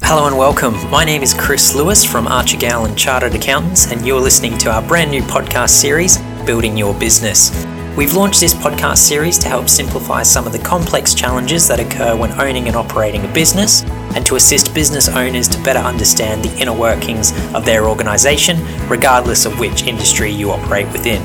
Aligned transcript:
Hello 0.00 0.26
and 0.26 0.38
welcome. 0.38 0.72
My 0.90 1.04
name 1.04 1.22
is 1.22 1.34
Chris 1.34 1.74
Lewis 1.74 2.02
from 2.02 2.26
Archer 2.26 2.56
Gowan 2.56 2.96
Chartered 2.96 3.34
Accountants, 3.34 3.92
and 3.92 4.06
you're 4.06 4.22
listening 4.22 4.56
to 4.58 4.70
our 4.70 4.80
brand 4.80 5.10
new 5.10 5.20
podcast 5.20 5.68
series, 5.68 6.16
Building 6.46 6.78
Your 6.78 6.94
Business. 6.94 7.50
We've 7.94 8.14
launched 8.14 8.40
this 8.40 8.54
podcast 8.54 8.96
series 8.96 9.38
to 9.40 9.48
help 9.48 9.68
simplify 9.68 10.22
some 10.22 10.46
of 10.46 10.54
the 10.54 10.58
complex 10.60 11.12
challenges 11.12 11.68
that 11.68 11.78
occur 11.78 12.16
when 12.16 12.32
owning 12.40 12.68
and 12.68 12.76
operating 12.76 13.22
a 13.26 13.32
business, 13.34 13.82
and 14.16 14.24
to 14.24 14.36
assist 14.36 14.74
business 14.74 15.10
owners 15.10 15.46
to 15.48 15.62
better 15.62 15.80
understand 15.80 16.42
the 16.42 16.58
inner 16.58 16.72
workings 16.72 17.32
of 17.52 17.66
their 17.66 17.84
organisation, 17.84 18.56
regardless 18.88 19.44
of 19.44 19.60
which 19.60 19.82
industry 19.82 20.30
you 20.30 20.52
operate 20.52 20.90
within. 20.90 21.20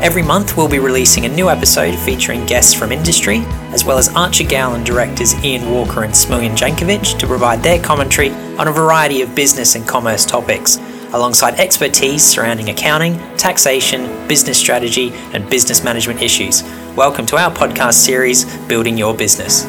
Every 0.00 0.22
month, 0.22 0.56
we'll 0.56 0.68
be 0.68 0.78
releasing 0.78 1.24
a 1.24 1.28
new 1.28 1.50
episode 1.50 1.98
featuring 1.98 2.46
guests 2.46 2.72
from 2.72 2.92
industry, 2.92 3.38
as 3.72 3.84
well 3.84 3.98
as 3.98 4.08
Archer 4.14 4.44
Gowan 4.44 4.84
directors 4.84 5.34
Ian 5.44 5.72
Walker 5.72 6.04
and 6.04 6.14
Smiljan 6.14 6.56
Jankovic 6.56 7.18
to 7.18 7.26
provide 7.26 7.64
their 7.64 7.82
commentary 7.82 8.30
on 8.30 8.68
a 8.68 8.72
variety 8.72 9.22
of 9.22 9.34
business 9.34 9.74
and 9.74 9.84
commerce 9.88 10.24
topics, 10.24 10.76
alongside 11.12 11.54
expertise 11.54 12.22
surrounding 12.22 12.70
accounting, 12.70 13.18
taxation, 13.36 14.28
business 14.28 14.56
strategy, 14.56 15.10
and 15.32 15.50
business 15.50 15.82
management 15.82 16.22
issues. 16.22 16.62
Welcome 16.94 17.26
to 17.26 17.36
our 17.36 17.50
podcast 17.50 17.94
series, 17.94 18.44
Building 18.68 18.96
Your 18.96 19.16
Business. 19.16 19.64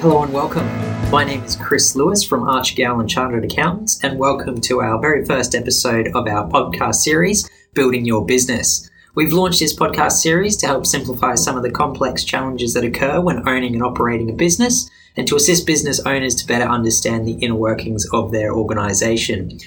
Hello 0.00 0.24
and 0.24 0.32
welcome. 0.32 0.66
My 1.12 1.22
name 1.22 1.44
is 1.44 1.54
Chris 1.54 1.94
Lewis 1.94 2.24
from 2.24 2.48
Archer 2.48 2.74
Gowan 2.74 3.06
Chartered 3.06 3.44
Accountants, 3.44 4.02
and 4.02 4.18
welcome 4.18 4.60
to 4.62 4.80
our 4.80 5.00
very 5.00 5.24
first 5.24 5.54
episode 5.54 6.08
of 6.08 6.26
our 6.26 6.50
podcast 6.50 6.96
series, 6.96 7.48
Building 7.72 8.04
Your 8.04 8.26
Business. 8.26 8.88
We've 9.14 9.32
launched 9.34 9.60
this 9.60 9.76
podcast 9.76 10.12
series 10.12 10.56
to 10.56 10.66
help 10.66 10.86
simplify 10.86 11.34
some 11.34 11.58
of 11.58 11.62
the 11.62 11.70
complex 11.70 12.24
challenges 12.24 12.72
that 12.72 12.84
occur 12.84 13.20
when 13.20 13.46
owning 13.46 13.74
and 13.74 13.82
operating 13.82 14.30
a 14.30 14.32
business 14.32 14.88
and 15.18 15.28
to 15.28 15.36
assist 15.36 15.66
business 15.66 16.00
owners 16.06 16.34
to 16.36 16.46
better 16.46 16.64
understand 16.64 17.26
the 17.26 17.34
inner 17.34 17.54
workings 17.54 18.06
of 18.14 18.32
their 18.32 18.54
organisation. 18.54 19.58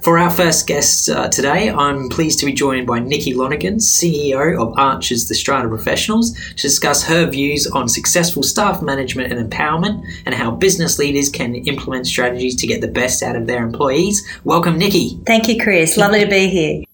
For 0.00 0.18
our 0.18 0.30
first 0.30 0.66
guest 0.66 1.08
uh, 1.08 1.28
today, 1.28 1.70
I'm 1.70 2.08
pleased 2.08 2.40
to 2.40 2.46
be 2.46 2.52
joined 2.52 2.88
by 2.88 2.98
Nikki 2.98 3.34
Lonergan, 3.34 3.76
CEO 3.76 4.60
of 4.60 4.76
Archer's 4.76 5.28
The 5.28 5.34
Strata 5.36 5.68
Professionals, 5.68 6.32
to 6.32 6.62
discuss 6.62 7.04
her 7.04 7.30
views 7.30 7.68
on 7.68 7.88
successful 7.88 8.42
staff 8.42 8.82
management 8.82 9.32
and 9.32 9.48
empowerment 9.48 10.04
and 10.26 10.34
how 10.34 10.50
business 10.50 10.98
leaders 10.98 11.28
can 11.28 11.54
implement 11.54 12.08
strategies 12.08 12.56
to 12.56 12.66
get 12.66 12.80
the 12.80 12.88
best 12.88 13.22
out 13.22 13.36
of 13.36 13.46
their 13.46 13.62
employees. 13.62 14.26
Welcome, 14.42 14.76
Nikki. 14.76 15.20
Thank 15.24 15.46
you, 15.46 15.56
Chris. 15.56 15.96
Lovely 15.96 16.20
to 16.20 16.26
be 16.26 16.48
here. 16.48 16.87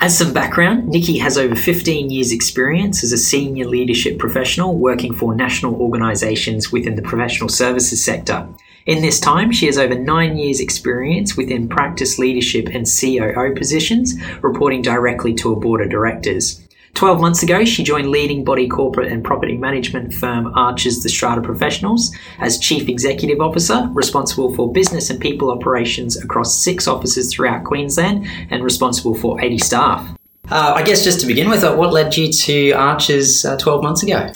As 0.00 0.18
some 0.18 0.34
background, 0.34 0.88
Nikki 0.88 1.18
has 1.18 1.38
over 1.38 1.54
15 1.54 2.10
years' 2.10 2.32
experience 2.32 3.02
as 3.04 3.12
a 3.12 3.16
senior 3.16 3.66
leadership 3.66 4.18
professional 4.18 4.76
working 4.76 5.14
for 5.14 5.34
national 5.34 5.76
organisations 5.76 6.70
within 6.72 6.96
the 6.96 7.02
professional 7.02 7.48
services 7.48 8.04
sector. 8.04 8.46
In 8.86 9.00
this 9.00 9.18
time, 9.18 9.50
she 9.50 9.64
has 9.66 9.78
over 9.78 9.94
nine 9.94 10.36
years' 10.36 10.60
experience 10.60 11.36
within 11.36 11.68
practice 11.68 12.18
leadership 12.18 12.68
and 12.68 12.86
COO 12.86 13.54
positions, 13.56 14.14
reporting 14.42 14.82
directly 14.82 15.32
to 15.34 15.52
a 15.52 15.56
board 15.56 15.80
of 15.80 15.88
directors. 15.88 16.60
12 16.94 17.20
months 17.20 17.42
ago, 17.42 17.64
she 17.64 17.82
joined 17.82 18.08
leading 18.08 18.44
body 18.44 18.68
corporate 18.68 19.10
and 19.10 19.24
property 19.24 19.56
management 19.56 20.14
firm 20.14 20.52
Archer's 20.54 21.02
The 21.02 21.08
Strata 21.08 21.40
Professionals 21.40 22.14
as 22.38 22.56
Chief 22.58 22.88
Executive 22.88 23.40
Officer, 23.40 23.88
responsible 23.92 24.54
for 24.54 24.72
business 24.72 25.10
and 25.10 25.20
people 25.20 25.50
operations 25.50 26.16
across 26.16 26.62
six 26.62 26.86
offices 26.86 27.34
throughout 27.34 27.64
Queensland 27.64 28.26
and 28.50 28.62
responsible 28.62 29.14
for 29.14 29.40
80 29.40 29.58
staff. 29.58 30.18
Uh, 30.50 30.74
I 30.76 30.82
guess 30.82 31.02
just 31.02 31.20
to 31.20 31.26
begin 31.26 31.48
with, 31.48 31.64
uh, 31.64 31.74
what 31.74 31.92
led 31.92 32.16
you 32.16 32.32
to 32.32 32.72
Archer's 32.72 33.44
uh, 33.44 33.56
12 33.56 33.82
months 33.82 34.02
ago? 34.02 34.30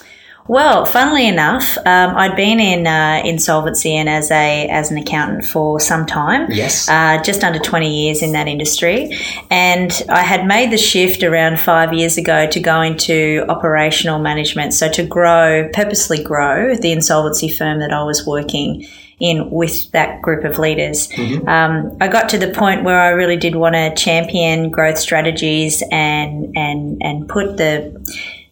Well, 0.49 0.87
funnily 0.87 1.29
enough, 1.29 1.77
um, 1.79 2.17
I'd 2.17 2.35
been 2.35 2.59
in 2.59 2.87
uh, 2.87 3.21
insolvency 3.23 3.95
and 3.95 4.09
as 4.09 4.31
a 4.31 4.67
as 4.69 4.91
an 4.91 4.97
accountant 4.97 5.45
for 5.45 5.79
some 5.79 6.07
time. 6.07 6.51
Yes, 6.51 6.89
uh, 6.89 7.23
just 7.23 7.45
under 7.45 7.59
twenty 7.59 8.05
years 8.05 8.23
in 8.23 8.33
that 8.33 8.49
industry, 8.49 9.15
and 9.51 9.93
I 10.09 10.23
had 10.23 10.47
made 10.47 10.71
the 10.71 10.79
shift 10.79 11.23
around 11.23 11.61
five 11.61 11.93
years 11.93 12.17
ago 12.17 12.49
to 12.49 12.61
go 12.61 12.81
into 12.81 13.45
operational 13.51 14.19
management. 14.19 14.73
So 14.73 14.91
to 14.91 15.05
grow, 15.05 15.69
purposely 15.75 16.23
grow 16.23 16.75
the 16.75 16.93
insolvency 16.93 17.51
firm 17.51 17.81
that 17.81 17.93
I 17.93 18.03
was 18.03 18.27
working 18.27 18.87
in 19.21 19.51
with 19.51 19.91
that 19.91 20.23
group 20.23 20.45
of 20.45 20.59
leaders. 20.59 21.09
Mm-hmm. 21.09 21.49
Um, 21.49 21.97
I 22.01 22.09
got 22.09 22.29
to 22.31 22.39
the 22.39 22.49
point 22.49 22.85
where 22.85 22.99
I 22.99 23.09
really 23.09 23.37
did 23.37 23.55
want 23.55 23.75
to 23.75 23.95
champion 23.95 24.71
growth 24.71 24.99
strategies 24.99 25.83
and 25.93 26.57
and 26.57 27.03
and 27.03 27.29
put 27.29 27.59
the 27.59 27.93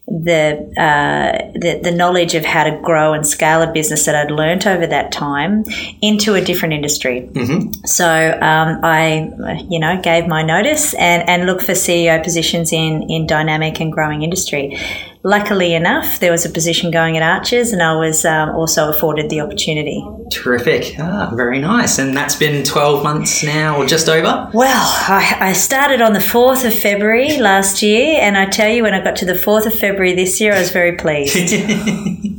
the, 0.09 0.73
uh, 0.81 1.51
the 1.59 1.81
the 1.83 1.91
knowledge 1.91 2.35
of 2.35 2.45
how 2.45 2.63
to 2.63 2.79
grow 2.81 3.13
and 3.13 3.27
scale 3.27 3.61
a 3.63 3.73
business 3.73 4.07
that 4.07 4.15
I'd 4.15 4.31
learnt 4.31 4.65
over 4.65 4.87
that 4.87 5.11
time 5.11 5.65
into 6.01 6.35
a 6.35 6.41
different 6.41 6.75
industry. 6.75 7.29
Mm-hmm. 7.33 7.85
So 7.87 8.07
um, 8.41 8.81
I, 8.85 9.33
you 9.69 9.81
know, 9.81 10.01
gave 10.01 10.29
my 10.29 10.43
notice 10.43 10.95
and, 10.95 11.29
and 11.29 11.47
looked 11.47 11.63
for 11.63 11.73
CEO 11.73 12.23
positions 12.23 12.73
in 12.73 13.03
in 13.11 13.27
dynamic 13.27 13.81
and 13.81 13.93
growing 13.93 14.23
industry. 14.23 14.79
Luckily 15.27 15.75
enough, 15.75 16.21
there 16.21 16.31
was 16.31 16.47
a 16.47 16.49
position 16.49 16.93
going 16.93 17.17
at 17.17 17.23
Archers, 17.25 17.73
and 17.73 17.83
I 17.83 17.97
was 17.97 18.25
um, 18.25 18.51
also 18.51 18.91
afforded 18.91 19.29
the 19.29 19.41
opportunity. 19.41 20.01
Terrific. 20.31 20.95
Ah, 21.01 21.33
very 21.35 21.59
nice. 21.59 21.99
And 21.99 22.17
that's 22.17 22.37
been 22.37 22.63
12 22.63 23.03
months 23.03 23.43
now, 23.43 23.77
or 23.77 23.87
just 23.87 24.09
over? 24.09 24.49
Well, 24.55 24.95
I, 25.09 25.37
I, 25.41 25.53
started 25.53 26.01
on 26.01 26.13
the 26.13 26.21
4th 26.21 26.65
of 26.65 26.79
February 26.79 27.39
last 27.39 27.83
year, 27.83 28.21
and 28.21 28.39
I 28.39 28.47
tell 28.47 28.71
you, 28.71 28.85
when 28.85 28.95
I 28.95 29.03
got 29.03 29.17
to 29.17 29.25
the 29.25 29.33
4th 29.33 29.67
of 29.67 29.75
February 29.75 30.15
this 30.15 30.41
year, 30.41 30.53
I 30.55 30.61
was 30.61 30.71
very 30.71 30.93
pleased. 30.93 31.35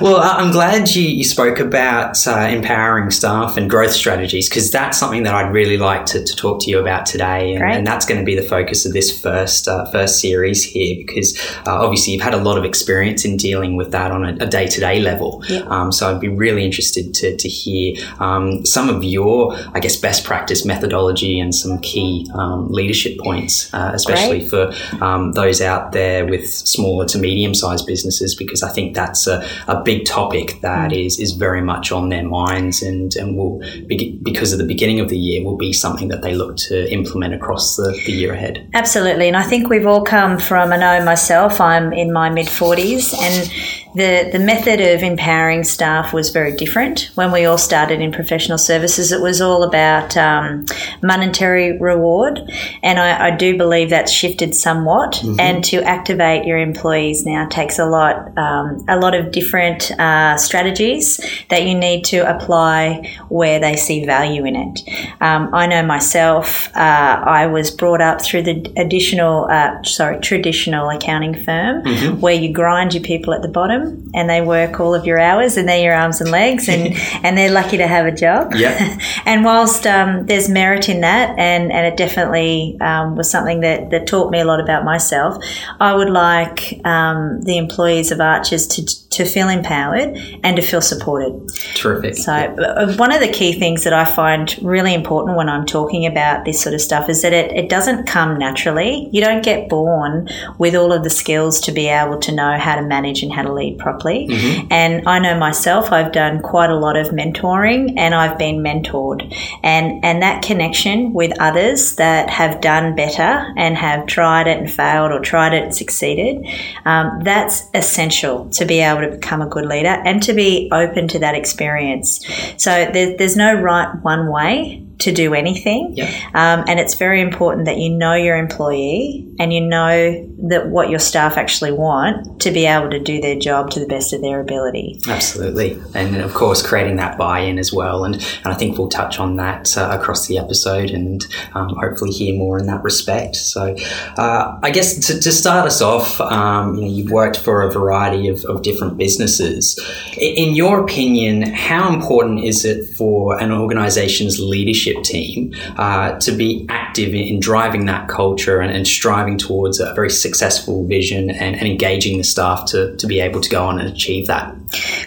well, 0.00 0.20
I'm 0.22 0.52
glad 0.52 0.94
you, 0.94 1.02
you 1.02 1.24
spoke 1.24 1.58
about 1.58 2.26
uh, 2.26 2.48
empowering 2.50 3.10
staff 3.10 3.56
and 3.56 3.68
growth 3.68 3.92
strategies 3.92 4.48
because 4.48 4.70
that's 4.70 4.98
something 4.98 5.22
that 5.24 5.34
I'd 5.34 5.52
really 5.52 5.76
like 5.76 6.06
to, 6.06 6.24
to 6.24 6.36
talk 6.36 6.60
to 6.62 6.70
you 6.70 6.78
about 6.78 7.06
today, 7.06 7.54
and, 7.54 7.64
and, 7.64 7.86
that's 7.86 8.06
going 8.06 8.20
to 8.20 8.24
be 8.24 8.34
the 8.34 8.42
focus 8.42 8.86
of 8.86 8.92
this 8.92 9.20
first 9.20 9.68
uh, 9.68 9.84
first 9.90 10.20
series 10.20 10.64
here 10.64 10.96
because 10.96 11.38
uh, 11.66 11.82
obviously 11.82 12.12
you've 12.12 12.22
had 12.22 12.34
a 12.34 12.38
lot 12.38 12.56
of 12.56 12.64
experience 12.64 13.24
in 13.24 13.36
dealing 13.36 13.76
with 13.76 13.90
that 13.92 14.10
on 14.10 14.24
a 14.24 14.46
day 14.46 14.66
to 14.66 14.80
day 14.80 15.00
level. 15.00 15.42
Yeah. 15.48 15.60
Um, 15.66 15.92
so 15.92 16.10
I'd 16.10 16.20
be 16.20 16.28
really 16.28 16.64
interested 16.64 17.12
to, 17.14 17.36
to 17.36 17.48
hear 17.48 17.96
um, 18.18 18.64
some 18.64 18.88
of 18.88 19.04
your, 19.04 19.56
I 19.74 19.80
guess, 19.80 19.96
best 19.96 20.24
practice 20.24 20.64
methodology 20.64 21.38
and 21.38 21.54
some 21.54 21.78
key 21.80 22.28
um, 22.34 22.70
leadership 22.70 23.18
points, 23.18 23.72
uh, 23.74 23.90
especially 23.94 24.46
Great. 24.48 24.50
for 24.50 25.04
um, 25.04 25.32
those 25.32 25.60
out 25.60 25.92
there 25.92 26.24
with 26.26 26.48
smaller 26.48 27.06
to 27.06 27.18
medium 27.18 27.54
sized 27.54 27.86
businesses 27.86 28.34
because 28.34 28.62
I 28.62 28.70
think 28.70 28.94
that's 28.94 29.26
a, 29.26 29.41
a 29.68 29.82
big 29.82 30.04
topic 30.04 30.60
that 30.60 30.92
is 30.92 31.18
is 31.18 31.32
very 31.32 31.62
much 31.62 31.92
on 31.92 32.08
their 32.08 32.24
minds 32.24 32.82
and, 32.82 33.14
and 33.16 33.36
will, 33.36 33.58
be, 33.86 34.18
because 34.22 34.52
of 34.52 34.58
the 34.58 34.66
beginning 34.66 35.00
of 35.00 35.08
the 35.08 35.18
year, 35.18 35.44
will 35.44 35.56
be 35.56 35.72
something 35.72 36.08
that 36.08 36.22
they 36.22 36.34
look 36.34 36.56
to 36.56 36.90
implement 36.92 37.34
across 37.34 37.76
the, 37.76 37.90
the 38.06 38.12
year 38.12 38.32
ahead. 38.32 38.68
Absolutely. 38.74 39.28
And 39.28 39.36
I 39.36 39.42
think 39.42 39.68
we've 39.68 39.86
all 39.86 40.04
come 40.04 40.38
from, 40.38 40.72
I 40.72 40.76
know 40.76 41.04
myself, 41.04 41.60
I'm 41.60 41.92
in 41.92 42.12
my 42.12 42.30
mid 42.30 42.46
40s, 42.46 43.14
and 43.14 43.50
the, 43.94 44.30
the 44.32 44.38
method 44.38 44.80
of 44.80 45.02
empowering 45.02 45.64
staff 45.64 46.12
was 46.12 46.30
very 46.30 46.56
different. 46.56 47.10
When 47.14 47.30
we 47.30 47.44
all 47.44 47.58
started 47.58 48.00
in 48.00 48.10
professional 48.10 48.58
services, 48.58 49.12
it 49.12 49.20
was 49.20 49.40
all 49.40 49.62
about 49.62 50.16
um, 50.16 50.64
monetary 51.02 51.78
reward. 51.78 52.40
And 52.82 52.98
I, 52.98 53.28
I, 53.28 53.36
do 53.36 53.56
believe 53.56 53.90
that's 53.90 54.10
shifted 54.10 54.54
somewhat. 54.54 55.14
Mm-hmm. 55.14 55.40
And 55.40 55.64
to 55.64 55.82
activate 55.82 56.46
your 56.46 56.58
employees 56.58 57.26
now 57.26 57.46
takes 57.48 57.78
a 57.78 57.84
lot, 57.84 58.36
um, 58.38 58.84
a 58.88 58.98
lot 58.98 59.14
of 59.14 59.21
different 59.30 59.90
uh, 59.92 60.36
strategies 60.36 61.20
that 61.48 61.64
you 61.66 61.74
need 61.74 62.04
to 62.06 62.18
apply 62.18 63.16
where 63.28 63.60
they 63.60 63.76
see 63.76 64.04
value 64.04 64.44
in 64.44 64.56
it. 64.56 64.80
Um, 65.20 65.54
I 65.54 65.66
know 65.66 65.82
myself, 65.84 66.68
uh, 66.76 67.22
I 67.24 67.46
was 67.46 67.70
brought 67.70 68.00
up 68.00 68.22
through 68.22 68.42
the 68.42 68.72
additional, 68.76 69.46
uh, 69.46 69.82
sorry, 69.82 70.20
traditional 70.20 70.88
accounting 70.90 71.34
firm 71.34 71.82
mm-hmm. 71.82 72.20
where 72.20 72.34
you 72.34 72.52
grind 72.52 72.94
your 72.94 73.02
people 73.02 73.34
at 73.34 73.42
the 73.42 73.48
bottom 73.48 74.10
and 74.14 74.28
they 74.28 74.40
work 74.40 74.80
all 74.80 74.94
of 74.94 75.06
your 75.06 75.18
hours 75.18 75.56
and 75.56 75.68
they're 75.68 75.82
your 75.82 75.94
arms 75.94 76.20
and 76.20 76.30
legs 76.30 76.68
and, 76.68 76.94
and 77.24 77.36
they're 77.36 77.50
lucky 77.50 77.76
to 77.76 77.86
have 77.86 78.06
a 78.06 78.12
job. 78.12 78.52
Yeah. 78.54 78.98
and 79.26 79.44
whilst 79.44 79.86
um, 79.86 80.26
there's 80.26 80.48
merit 80.48 80.88
in 80.88 81.00
that 81.02 81.38
and, 81.38 81.72
and 81.72 81.86
it 81.86 81.96
definitely 81.96 82.76
um, 82.80 83.16
was 83.16 83.30
something 83.30 83.60
that, 83.60 83.90
that 83.90 84.06
taught 84.06 84.30
me 84.30 84.40
a 84.40 84.44
lot 84.44 84.60
about 84.60 84.84
myself, 84.84 85.42
I 85.80 85.94
would 85.94 86.10
like 86.10 86.80
um, 86.84 87.40
the 87.42 87.58
employees 87.58 88.10
of 88.10 88.20
Archers 88.20 88.66
to, 88.68 89.10
to 89.12 89.24
feel 89.24 89.48
empowered 89.48 90.16
and 90.42 90.56
to 90.56 90.62
feel 90.62 90.80
supported. 90.80 91.48
Terrific. 91.74 92.16
So, 92.16 92.32
uh, 92.32 92.94
one 92.96 93.12
of 93.12 93.20
the 93.20 93.28
key 93.28 93.58
things 93.58 93.84
that 93.84 93.92
I 93.92 94.04
find 94.04 94.56
really 94.62 94.94
important 94.94 95.36
when 95.36 95.48
I'm 95.48 95.66
talking 95.66 96.06
about 96.06 96.44
this 96.44 96.60
sort 96.60 96.74
of 96.74 96.80
stuff 96.80 97.08
is 97.08 97.22
that 97.22 97.32
it, 97.32 97.52
it 97.52 97.68
doesn't 97.68 98.06
come 98.06 98.38
naturally. 98.38 99.08
You 99.12 99.20
don't 99.20 99.44
get 99.44 99.68
born 99.68 100.28
with 100.58 100.74
all 100.74 100.92
of 100.92 101.04
the 101.04 101.10
skills 101.10 101.60
to 101.62 101.72
be 101.72 101.88
able 101.88 102.18
to 102.20 102.32
know 102.32 102.58
how 102.58 102.76
to 102.76 102.82
manage 102.82 103.22
and 103.22 103.32
how 103.32 103.42
to 103.42 103.52
lead 103.52 103.78
properly. 103.78 104.28
Mm-hmm. 104.28 104.68
And 104.70 105.08
I 105.08 105.18
know 105.18 105.38
myself, 105.38 105.92
I've 105.92 106.12
done 106.12 106.40
quite 106.40 106.70
a 106.70 106.76
lot 106.76 106.96
of 106.96 107.08
mentoring 107.08 107.94
and 107.96 108.14
I've 108.14 108.38
been 108.38 108.58
mentored. 108.58 109.34
And, 109.62 110.04
and 110.04 110.22
that 110.22 110.42
connection 110.42 111.12
with 111.12 111.32
others 111.40 111.96
that 111.96 112.30
have 112.30 112.60
done 112.60 112.94
better 112.94 113.52
and 113.56 113.76
have 113.76 114.06
tried 114.06 114.46
it 114.46 114.58
and 114.58 114.72
failed 114.72 115.12
or 115.12 115.20
tried 115.20 115.54
it 115.54 115.64
and 115.64 115.74
succeeded, 115.74 116.46
um, 116.84 117.20
that's 117.22 117.68
essential 117.74 118.48
to 118.50 118.64
be 118.64 118.80
able 118.80 119.01
able 119.02 119.12
to 119.12 119.18
become 119.18 119.42
a 119.42 119.46
good 119.46 119.66
leader 119.66 120.00
and 120.04 120.22
to 120.22 120.32
be 120.32 120.68
open 120.72 121.08
to 121.08 121.18
that 121.18 121.34
experience. 121.34 122.24
So 122.56 122.90
there's, 122.92 123.16
there's 123.18 123.36
no 123.36 123.54
right 123.54 123.94
one 124.02 124.30
way 124.30 124.84
to 125.02 125.12
do 125.12 125.34
anything. 125.34 125.94
Yep. 125.96 126.08
Um, 126.34 126.64
and 126.66 126.80
it's 126.80 126.94
very 126.94 127.20
important 127.20 127.66
that 127.66 127.78
you 127.78 127.90
know 127.90 128.14
your 128.14 128.36
employee 128.36 129.28
and 129.38 129.52
you 129.52 129.60
know 129.60 130.28
that 130.48 130.68
what 130.68 130.90
your 130.90 130.98
staff 130.98 131.36
actually 131.36 131.72
want 131.72 132.40
to 132.42 132.50
be 132.50 132.66
able 132.66 132.90
to 132.90 132.98
do 132.98 133.20
their 133.20 133.38
job 133.38 133.70
to 133.70 133.80
the 133.80 133.86
best 133.86 134.12
of 134.12 134.20
their 134.20 134.40
ability. 134.40 135.00
Absolutely. 135.06 135.80
And 135.94 136.16
of 136.16 136.34
course, 136.34 136.66
creating 136.66 136.96
that 136.96 137.16
buy 137.16 137.40
in 137.40 137.58
as 137.58 137.72
well. 137.72 138.04
And, 138.04 138.14
and 138.14 138.46
I 138.46 138.54
think 138.54 138.78
we'll 138.78 138.88
touch 138.88 139.18
on 139.18 139.36
that 139.36 139.76
uh, 139.76 139.96
across 139.98 140.26
the 140.26 140.38
episode 140.38 140.90
and 140.90 141.26
um, 141.54 141.74
hopefully 141.76 142.10
hear 142.10 142.36
more 142.36 142.58
in 142.58 142.66
that 142.66 142.82
respect. 142.82 143.36
So 143.36 143.76
uh, 144.16 144.58
I 144.62 144.70
guess 144.70 145.06
to, 145.06 145.20
to, 145.20 145.32
start 145.32 145.66
us 145.66 145.80
off, 145.80 146.20
um, 146.20 146.74
you 146.74 146.82
know, 146.82 146.86
you've 146.86 147.10
worked 147.10 147.38
for 147.38 147.62
a 147.62 147.70
variety 147.70 148.28
of, 148.28 148.44
of 148.44 148.62
different 148.62 148.96
businesses. 148.96 149.78
In 150.16 150.54
your 150.54 150.80
opinion, 150.80 151.42
how 151.42 151.92
important 151.92 152.44
is 152.44 152.64
it 152.64 152.86
for 152.94 153.40
an 153.40 153.50
organization's 153.50 154.38
leadership? 154.38 154.91
Leadership 154.92 155.04
team 155.04 155.54
uh, 155.76 156.18
to 156.20 156.32
be 156.32 156.66
active 156.68 157.14
in, 157.14 157.40
driving 157.40 157.86
that 157.86 158.08
culture 158.08 158.60
and, 158.60 158.74
and, 158.74 158.86
striving 158.86 159.38
towards 159.38 159.80
a 159.80 159.92
very 159.94 160.10
successful 160.10 160.86
vision 160.86 161.30
and, 161.30 161.56
and, 161.56 161.66
engaging 161.66 162.18
the 162.18 162.24
staff 162.24 162.66
to, 162.66 162.94
to 162.96 163.06
be 163.06 163.20
able 163.20 163.40
to 163.40 163.48
go 163.48 163.64
on 163.64 163.78
and 163.78 163.88
achieve 163.88 164.26
that? 164.26 164.54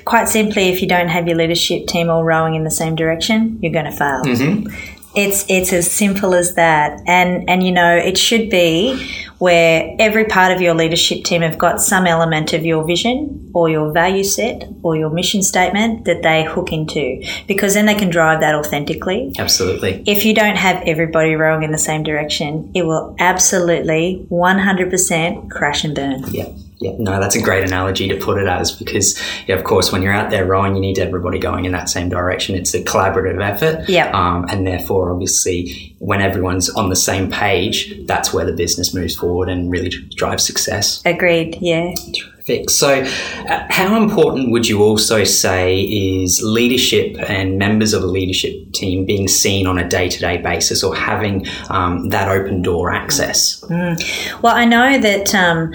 Quite 0.05 0.27
simply, 0.27 0.69
if 0.69 0.81
you 0.81 0.87
don't 0.87 1.07
have 1.07 1.27
your 1.27 1.37
leadership 1.37 1.87
team 1.87 2.09
all 2.09 2.23
rowing 2.23 2.55
in 2.55 2.63
the 2.63 2.71
same 2.71 2.95
direction, 2.95 3.59
you're 3.61 3.71
going 3.71 3.85
to 3.85 3.91
fail. 3.91 4.23
Mm-hmm. 4.23 4.94
It's 5.15 5.45
it's 5.49 5.71
as 5.73 5.89
simple 5.89 6.33
as 6.33 6.55
that, 6.55 7.01
and 7.07 7.49
and 7.49 7.63
you 7.63 7.71
know 7.71 7.95
it 7.95 8.17
should 8.17 8.49
be 8.49 9.11
where 9.37 9.95
every 9.99 10.25
part 10.25 10.51
of 10.51 10.61
your 10.61 10.73
leadership 10.73 11.23
team 11.23 11.41
have 11.41 11.57
got 11.57 11.81
some 11.81 12.07
element 12.07 12.53
of 12.53 12.65
your 12.65 12.85
vision 12.85 13.51
or 13.53 13.69
your 13.69 13.91
value 13.91 14.23
set 14.23 14.67
or 14.81 14.95
your 14.95 15.09
mission 15.09 15.43
statement 15.43 16.05
that 16.05 16.23
they 16.23 16.43
hook 16.45 16.71
into 16.71 17.21
because 17.47 17.73
then 17.73 17.85
they 17.85 17.95
can 17.95 18.09
drive 18.09 18.39
that 18.39 18.55
authentically. 18.55 19.33
Absolutely. 19.37 20.03
If 20.07 20.25
you 20.25 20.33
don't 20.33 20.55
have 20.55 20.81
everybody 20.85 21.35
rowing 21.35 21.63
in 21.63 21.71
the 21.71 21.77
same 21.77 22.03
direction, 22.03 22.71
it 22.73 22.85
will 22.85 23.15
absolutely 23.19 24.25
100% 24.31 25.51
crash 25.51 25.83
and 25.83 25.95
burn. 25.95 26.23
Yeah. 26.29 26.47
Yeah, 26.79 26.91
no, 26.97 27.19
that's 27.19 27.35
a 27.35 27.41
great 27.41 27.63
analogy 27.63 28.07
to 28.09 28.17
put 28.17 28.37
it 28.37 28.47
as 28.47 28.71
because, 28.71 29.19
yeah, 29.47 29.55
of 29.55 29.63
course, 29.63 29.91
when 29.91 30.01
you're 30.01 30.13
out 30.13 30.29
there 30.29 30.45
rowing, 30.45 30.75
you 30.75 30.81
need 30.81 30.99
everybody 30.99 31.39
going 31.39 31.65
in 31.65 31.71
that 31.71 31.89
same 31.89 32.09
direction. 32.09 32.55
It's 32.55 32.73
a 32.73 32.83
collaborative 32.83 33.41
effort. 33.41 33.87
Yeah. 33.87 34.11
Um, 34.11 34.45
and 34.49 34.67
therefore, 34.67 35.11
obviously, 35.11 35.95
when 35.99 36.21
everyone's 36.21 36.69
on 36.69 36.89
the 36.89 36.95
same 36.95 37.31
page, 37.31 37.93
that's 38.05 38.33
where 38.33 38.45
the 38.45 38.53
business 38.53 38.93
moves 38.93 39.15
forward 39.15 39.47
and 39.49 39.71
really 39.71 39.89
drives 39.89 40.45
success. 40.45 41.01
Agreed. 41.05 41.57
Yeah. 41.61 41.93
Terrific. 42.13 42.69
So, 42.69 43.01
uh, 43.01 43.67
how 43.69 44.01
important 44.01 44.51
would 44.51 44.67
you 44.67 44.83
also 44.83 45.23
say 45.23 45.79
is 45.81 46.41
leadership 46.43 47.17
and 47.27 47.57
members 47.57 47.93
of 47.93 48.03
a 48.03 48.07
leadership 48.07 48.73
team 48.73 49.05
being 49.05 49.27
seen 49.27 49.65
on 49.65 49.77
a 49.77 49.87
day 49.87 50.09
to 50.09 50.19
day 50.19 50.37
basis 50.37 50.83
or 50.83 50.95
having 50.95 51.47
um, 51.69 52.09
that 52.09 52.27
open 52.27 52.61
door 52.61 52.91
access? 52.91 53.61
Mm. 53.61 54.41
Well, 54.41 54.55
I 54.55 54.65
know 54.65 54.99
that. 54.99 55.33
Um, 55.33 55.73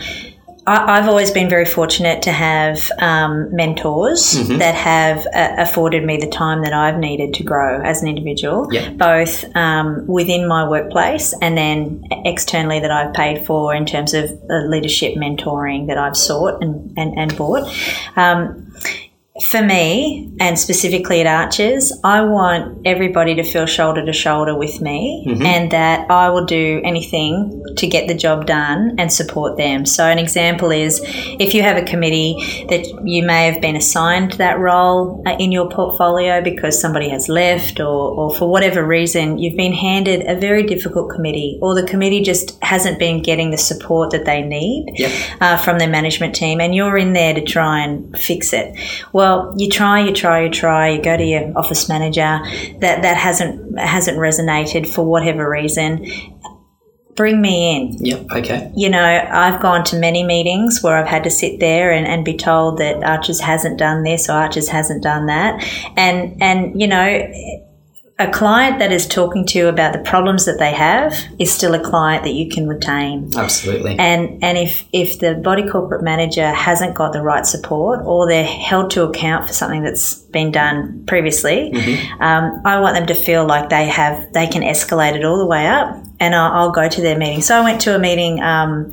I've 0.66 1.08
always 1.08 1.30
been 1.30 1.48
very 1.48 1.64
fortunate 1.64 2.22
to 2.22 2.32
have 2.32 2.90
um, 2.98 3.54
mentors 3.54 4.34
mm-hmm. 4.34 4.58
that 4.58 4.74
have 4.74 5.26
uh, 5.26 5.54
afforded 5.58 6.04
me 6.04 6.18
the 6.18 6.28
time 6.28 6.62
that 6.62 6.72
I've 6.72 6.98
needed 6.98 7.34
to 7.34 7.42
grow 7.42 7.80
as 7.80 8.02
an 8.02 8.08
individual, 8.08 8.68
yeah. 8.72 8.90
both 8.90 9.44
um, 9.56 10.06
within 10.06 10.46
my 10.46 10.68
workplace 10.68 11.34
and 11.40 11.56
then 11.56 12.04
externally 12.24 12.78
that 12.80 12.90
I've 12.90 13.14
paid 13.14 13.46
for 13.46 13.74
in 13.74 13.86
terms 13.86 14.14
of 14.14 14.30
leadership 14.48 15.14
mentoring 15.14 15.86
that 15.86 15.98
I've 15.98 16.16
sought 16.16 16.62
and, 16.62 16.92
and, 16.96 17.18
and 17.18 17.36
bought. 17.36 17.72
Um, 18.16 18.72
for 19.42 19.62
me, 19.62 20.31
and 20.38 20.58
specifically 20.58 21.20
at 21.20 21.26
Archers, 21.26 21.92
I 22.04 22.22
want 22.22 22.87
everybody 22.87 23.34
to 23.37 23.42
feel 23.42 23.66
shoulder 23.66 24.04
to 24.04 24.12
shoulder 24.12 24.56
with 24.56 24.81
me 24.81 25.25
mm-hmm. 25.26 25.42
and 25.42 25.70
that 25.70 26.10
I 26.10 26.28
will 26.31 26.44
do 26.44 26.81
anything 26.84 27.62
to 27.76 27.87
get 27.87 28.08
the 28.08 28.14
job 28.14 28.46
done 28.46 28.96
and 28.98 29.12
support 29.12 29.56
them. 29.56 29.87
So, 29.87 30.04
an 30.04 30.19
example 30.19 30.70
is 30.70 31.00
if 31.04 31.54
you 31.54 31.62
have 31.62 31.76
a 31.76 31.84
committee 31.84 32.66
that 32.69 32.87
you 33.04 33.22
may 33.22 33.46
have 33.46 33.60
been 33.60 33.76
assigned 33.76 34.32
that 34.32 34.58
role 34.58 35.22
uh, 35.26 35.37
in 35.38 35.52
your 35.52 35.69
portfolio 35.69 36.42
because 36.42 36.81
somebody 36.81 37.08
has 37.08 37.28
left 37.28 37.81
or, 37.81 37.87
or 37.87 38.34
for 38.34 38.48
whatever 38.48 38.84
reason, 38.87 39.38
you've 39.38 39.56
been 39.56 39.72
handed 39.72 40.26
a 40.26 40.38
very 40.38 40.64
difficult 40.64 41.10
committee 41.10 41.58
or 41.62 41.75
the 41.75 41.87
committee 41.87 42.22
just 42.22 42.62
hasn't 42.62 42.98
been 42.98 43.22
getting 43.22 43.50
the 43.50 43.58
support 43.58 44.10
that 44.10 44.25
they 44.25 44.42
need 44.42 44.92
yep. 44.96 45.12
uh, 45.40 45.56
from 45.56 45.78
their 45.78 45.88
management 45.88 46.34
team 46.34 46.60
and 46.60 46.75
you're 46.75 46.98
in 46.98 47.12
there 47.12 47.34
to 47.34 47.42
try 47.42 47.81
and 47.81 48.19
fix 48.19 48.52
it. 48.52 48.76
Well, 49.12 49.29
well, 49.30 49.54
you 49.56 49.68
try, 49.68 50.00
you 50.00 50.12
try, 50.12 50.44
you 50.44 50.50
try. 50.50 50.90
You 50.90 51.02
go 51.02 51.16
to 51.16 51.24
your 51.24 51.52
office 51.56 51.88
manager. 51.88 52.40
That 52.80 53.02
that 53.02 53.16
hasn't 53.16 53.78
hasn't 53.78 54.18
resonated 54.18 54.88
for 54.88 55.04
whatever 55.04 55.48
reason. 55.48 56.06
Bring 57.14 57.40
me 57.40 57.76
in. 57.76 58.04
Yep. 58.04 58.26
Okay. 58.32 58.72
You 58.74 58.88
know, 58.88 59.02
I've 59.02 59.60
gone 59.60 59.84
to 59.84 59.98
many 59.98 60.24
meetings 60.24 60.82
where 60.82 60.96
I've 60.96 61.08
had 61.08 61.24
to 61.24 61.30
sit 61.30 61.60
there 61.60 61.92
and, 61.92 62.06
and 62.06 62.24
be 62.24 62.36
told 62.36 62.78
that 62.78 63.02
Archers 63.04 63.40
hasn't 63.40 63.78
done 63.78 64.04
this 64.04 64.28
or 64.28 64.32
Archers 64.32 64.68
hasn't 64.68 65.02
done 65.02 65.26
that, 65.26 65.62
and 65.96 66.42
and 66.42 66.80
you 66.80 66.86
know 66.86 67.32
a 68.20 68.31
client 68.31 68.78
that 68.78 68.93
is 68.93 69.06
talking 69.06 69.46
to 69.46 69.58
you 69.58 69.69
about 69.69 69.94
the 69.94 69.99
problems 69.99 70.44
that 70.44 70.58
they 70.58 70.72
have 70.72 71.17
is 71.38 71.50
still 71.50 71.75
a 71.75 71.81
client 71.81 72.22
that 72.25 72.34
you 72.34 72.50
can 72.50 72.69
retain. 72.69 73.31
Absolutely. 73.34 73.96
And 73.99 74.44
and 74.44 74.58
if 74.58 74.84
if 74.93 75.19
the 75.19 75.34
body 75.34 75.67
corporate 75.67 76.05
manager 76.05 76.50
hasn't 76.50 76.94
got 76.94 77.12
the 77.14 77.22
right 77.22 77.46
support 77.46 78.00
or 78.05 78.28
they're 78.28 78.44
held 78.44 78.90
to 78.93 79.05
account 79.05 79.46
for 79.46 79.55
something 79.55 79.82
that's 79.82 80.17
been 80.30 80.52
done 80.52 81.04
previously, 81.06 81.70
mm-hmm. 81.72 82.22
um, 82.22 82.62
I 82.64 82.80
want 82.80 82.94
them 82.94 83.06
to 83.06 83.14
feel 83.14 83.46
like 83.46 83.68
they 83.68 83.86
have 83.86 84.32
they 84.32 84.46
can 84.46 84.62
escalate 84.62 85.16
it 85.16 85.24
all 85.24 85.38
the 85.38 85.46
way 85.46 85.66
up, 85.66 86.04
and 86.18 86.34
I'll, 86.34 86.52
I'll 86.52 86.70
go 86.70 86.88
to 86.88 87.00
their 87.00 87.18
meeting. 87.18 87.42
So 87.42 87.56
I 87.56 87.62
went 87.62 87.80
to 87.82 87.94
a 87.94 87.98
meeting. 87.98 88.40
Um, 88.40 88.90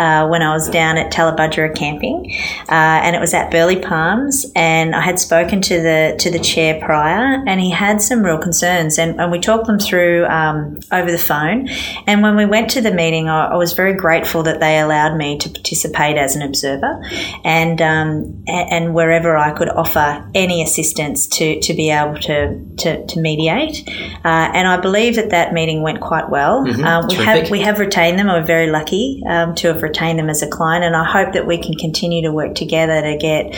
uh, 0.00 0.26
when 0.28 0.40
I 0.40 0.54
was 0.54 0.70
down 0.70 0.96
at 0.96 1.12
Tallebudgera 1.12 1.76
camping, 1.76 2.34
uh, 2.70 3.04
and 3.04 3.14
it 3.14 3.20
was 3.20 3.34
at 3.34 3.50
Burleigh 3.50 3.82
Palms. 3.82 4.46
And 4.56 4.96
I 4.96 5.02
had 5.02 5.18
spoken 5.18 5.60
to 5.60 5.74
the 5.78 6.16
to 6.20 6.30
the 6.30 6.38
chair 6.38 6.80
prior, 6.80 7.44
and 7.46 7.60
he 7.60 7.70
had 7.70 8.00
some 8.00 8.22
real 8.22 8.38
concerns, 8.38 8.98
and, 8.98 9.20
and 9.20 9.30
we 9.30 9.38
talked 9.38 9.66
them 9.66 9.78
through 9.78 10.24
um, 10.24 10.80
over 10.90 11.12
the 11.12 11.18
phone. 11.18 11.68
And 12.06 12.22
when 12.22 12.34
we 12.34 12.46
went 12.46 12.70
to 12.70 12.80
the 12.80 12.90
meeting, 12.90 13.28
I, 13.28 13.48
I, 13.48 13.56
was 13.56 13.74
very 13.74 13.92
grateful 13.92 14.42
that 14.44 14.58
they 14.58 14.80
allowed 14.80 15.18
me 15.18 15.36
to 15.36 15.50
participate 15.50 16.16
as 16.16 16.34
an 16.34 16.40
observer, 16.40 17.02
and 17.44 17.82
um, 17.82 18.42
and 18.48 18.94
wherever 18.94 19.36
I 19.36 19.52
could 19.52 19.68
offer 19.68 20.26
any 20.34 20.62
assistance 20.70 21.26
to 21.26 21.60
to 21.60 21.74
be 21.74 21.90
able 21.90 22.18
to 22.20 22.64
to, 22.78 23.06
to 23.06 23.20
mediate. 23.20 23.88
Uh, 24.24 24.50
and 24.54 24.68
I 24.68 24.80
believe 24.80 25.16
that 25.16 25.30
that 25.30 25.52
meeting 25.52 25.82
went 25.82 26.00
quite 26.00 26.30
well. 26.30 26.64
Mm-hmm. 26.64 26.84
Um, 26.84 27.06
we 27.08 27.14
have 27.16 27.50
we 27.50 27.60
have 27.60 27.78
retained 27.78 28.18
them. 28.18 28.28
We're 28.28 28.42
very 28.42 28.70
lucky 28.70 29.22
um, 29.28 29.54
to 29.56 29.68
have 29.68 29.82
retained 29.82 30.18
them 30.18 30.30
as 30.30 30.42
a 30.42 30.48
client. 30.48 30.84
And 30.84 30.96
I 30.96 31.04
hope 31.04 31.32
that 31.34 31.46
we 31.46 31.58
can 31.58 31.74
continue 31.74 32.22
to 32.22 32.32
work 32.32 32.54
together 32.54 33.02
to 33.02 33.16
get 33.16 33.52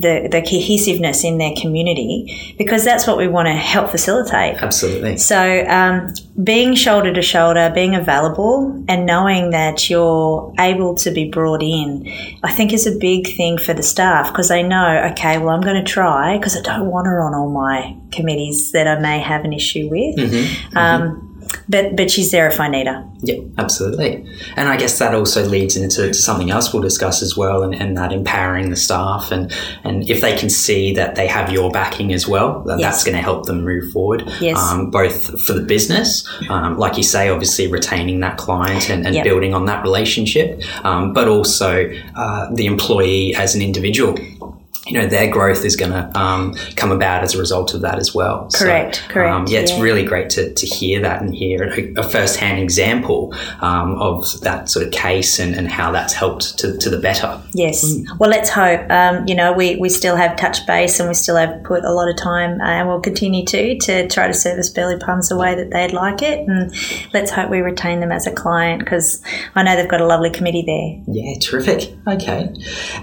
the, 0.00 0.28
the 0.30 0.40
cohesiveness 0.40 1.24
in 1.24 1.38
their 1.38 1.52
community 1.60 2.54
because 2.58 2.84
that's 2.84 3.06
what 3.06 3.16
we 3.16 3.28
want 3.28 3.46
to 3.46 3.52
help 3.52 3.90
facilitate. 3.90 4.62
Absolutely. 4.62 5.16
So, 5.16 5.64
um, 5.66 6.12
being 6.42 6.74
shoulder 6.74 7.12
to 7.12 7.22
shoulder, 7.22 7.70
being 7.74 7.94
available, 7.94 8.84
and 8.88 9.04
knowing 9.04 9.50
that 9.50 9.90
you're 9.90 10.54
able 10.58 10.94
to 10.96 11.10
be 11.10 11.28
brought 11.28 11.62
in, 11.62 12.06
I 12.42 12.52
think 12.52 12.72
is 12.72 12.86
a 12.86 12.96
big 12.98 13.26
thing 13.26 13.58
for 13.58 13.74
the 13.74 13.82
staff 13.82 14.28
because 14.28 14.48
they 14.48 14.62
know, 14.62 15.10
okay, 15.12 15.38
well, 15.38 15.50
I'm 15.50 15.60
going 15.60 15.84
to 15.84 15.92
try 15.92 16.38
because 16.40 16.56
I 16.56 16.62
don't 16.62 16.90
want 16.90 17.06
her 17.06 17.22
on 17.22 17.34
all 17.34 17.50
my 17.50 17.96
committees 18.12 18.72
that 18.72 18.88
I 18.88 18.98
may 18.98 19.20
have 19.20 19.44
an 19.44 19.52
issue 19.52 19.88
with. 19.88 20.16
Mm-hmm. 20.16 20.76
Um, 20.76 21.02
mm-hmm 21.02 21.30
but 21.68 21.96
but 21.96 22.10
she's 22.10 22.30
there 22.30 22.48
if 22.48 22.60
I 22.60 22.68
need 22.68 22.86
her. 22.86 23.08
Yeah, 23.22 23.36
absolutely. 23.58 24.26
And 24.56 24.68
I 24.68 24.76
guess 24.76 24.98
that 24.98 25.14
also 25.14 25.44
leads 25.44 25.76
into 25.76 26.12
something 26.14 26.50
else 26.50 26.72
we'll 26.72 26.82
discuss 26.82 27.22
as 27.22 27.36
well, 27.36 27.62
and, 27.62 27.74
and, 27.74 27.96
that 27.96 28.12
empowering 28.12 28.70
the 28.70 28.76
staff, 28.76 29.30
and 29.30 29.52
and 29.84 30.08
if 30.08 30.20
they 30.20 30.36
can 30.36 30.50
see 30.50 30.94
that 30.94 31.14
they 31.14 31.26
have 31.26 31.52
your 31.52 31.70
backing 31.70 32.12
as 32.12 32.26
well, 32.26 32.64
yes. 32.66 32.80
that's 32.80 33.04
going 33.04 33.16
to 33.16 33.22
help 33.22 33.46
them 33.46 33.64
move 33.64 33.92
forward. 33.92 34.24
Yes. 34.40 34.58
Um, 34.58 34.90
both 34.90 35.40
for 35.42 35.52
the 35.52 35.62
business, 35.62 36.28
um, 36.48 36.78
like 36.78 36.96
you 36.96 37.02
say, 37.02 37.28
obviously 37.28 37.66
retaining 37.66 38.20
that 38.20 38.36
client 38.36 38.90
and, 38.90 39.06
and 39.06 39.14
yep. 39.14 39.24
building 39.24 39.54
on 39.54 39.66
that 39.66 39.82
relationship, 39.82 40.62
um, 40.84 41.12
but 41.12 41.28
also 41.28 41.90
uh, 42.16 42.52
the 42.54 42.66
employee 42.66 43.34
as 43.34 43.54
an 43.54 43.62
individual 43.62 44.16
you 44.86 44.94
know 44.94 45.06
their 45.06 45.30
growth 45.30 45.64
is 45.64 45.76
going 45.76 45.92
to 45.92 46.18
um, 46.18 46.54
come 46.76 46.90
about 46.90 47.22
as 47.22 47.34
a 47.34 47.38
result 47.38 47.74
of 47.74 47.82
that 47.82 47.98
as 47.98 48.14
well. 48.14 48.48
Correct, 48.54 48.96
so, 48.96 49.12
correct. 49.12 49.34
Um, 49.34 49.46
yeah, 49.46 49.60
it's 49.60 49.72
yeah. 49.72 49.80
really 49.80 50.04
great 50.04 50.30
to, 50.30 50.52
to 50.52 50.66
hear 50.66 51.00
that 51.00 51.22
and 51.22 51.34
hear 51.34 51.64
a, 51.64 52.00
a 52.00 52.02
first-hand 52.02 52.58
example 52.60 53.34
um, 53.60 54.00
of 54.00 54.40
that 54.40 54.70
sort 54.70 54.86
of 54.86 54.92
case 54.92 55.38
and, 55.38 55.54
and 55.54 55.68
how 55.68 55.92
that's 55.92 56.14
helped 56.14 56.58
to, 56.58 56.76
to 56.78 56.90
the 56.90 56.98
better. 56.98 57.40
Yes. 57.52 57.84
Mm. 57.84 58.18
Well, 58.18 58.30
let's 58.30 58.50
hope. 58.50 58.90
Um, 58.90 59.26
you 59.28 59.34
know, 59.34 59.52
we, 59.52 59.76
we 59.76 59.88
still 59.88 60.16
have 60.16 60.36
touch 60.36 60.66
base 60.66 60.98
and 60.98 61.08
we 61.08 61.14
still 61.14 61.36
have 61.36 61.62
put 61.64 61.84
a 61.84 61.92
lot 61.92 62.08
of 62.08 62.16
time 62.16 62.60
uh, 62.60 62.64
and 62.64 62.88
we'll 62.88 63.00
continue 63.00 63.44
to 63.46 63.78
to 63.78 64.08
try 64.08 64.26
to 64.26 64.34
service 64.34 64.70
Burleigh 64.70 64.98
Palms 64.98 65.28
the 65.28 65.36
way 65.36 65.54
that 65.54 65.70
they'd 65.70 65.92
like 65.92 66.22
it. 66.22 66.48
And 66.48 66.72
let's 67.12 67.30
hope 67.30 67.50
we 67.50 67.60
retain 67.60 68.00
them 68.00 68.12
as 68.12 68.26
a 68.26 68.32
client 68.32 68.80
because 68.80 69.22
I 69.54 69.62
know 69.62 69.76
they've 69.76 69.88
got 69.88 70.00
a 70.00 70.06
lovely 70.06 70.30
committee 70.30 70.64
there. 70.66 71.14
Yeah, 71.14 71.38
terrific. 71.40 71.94
Okay. 72.06 72.54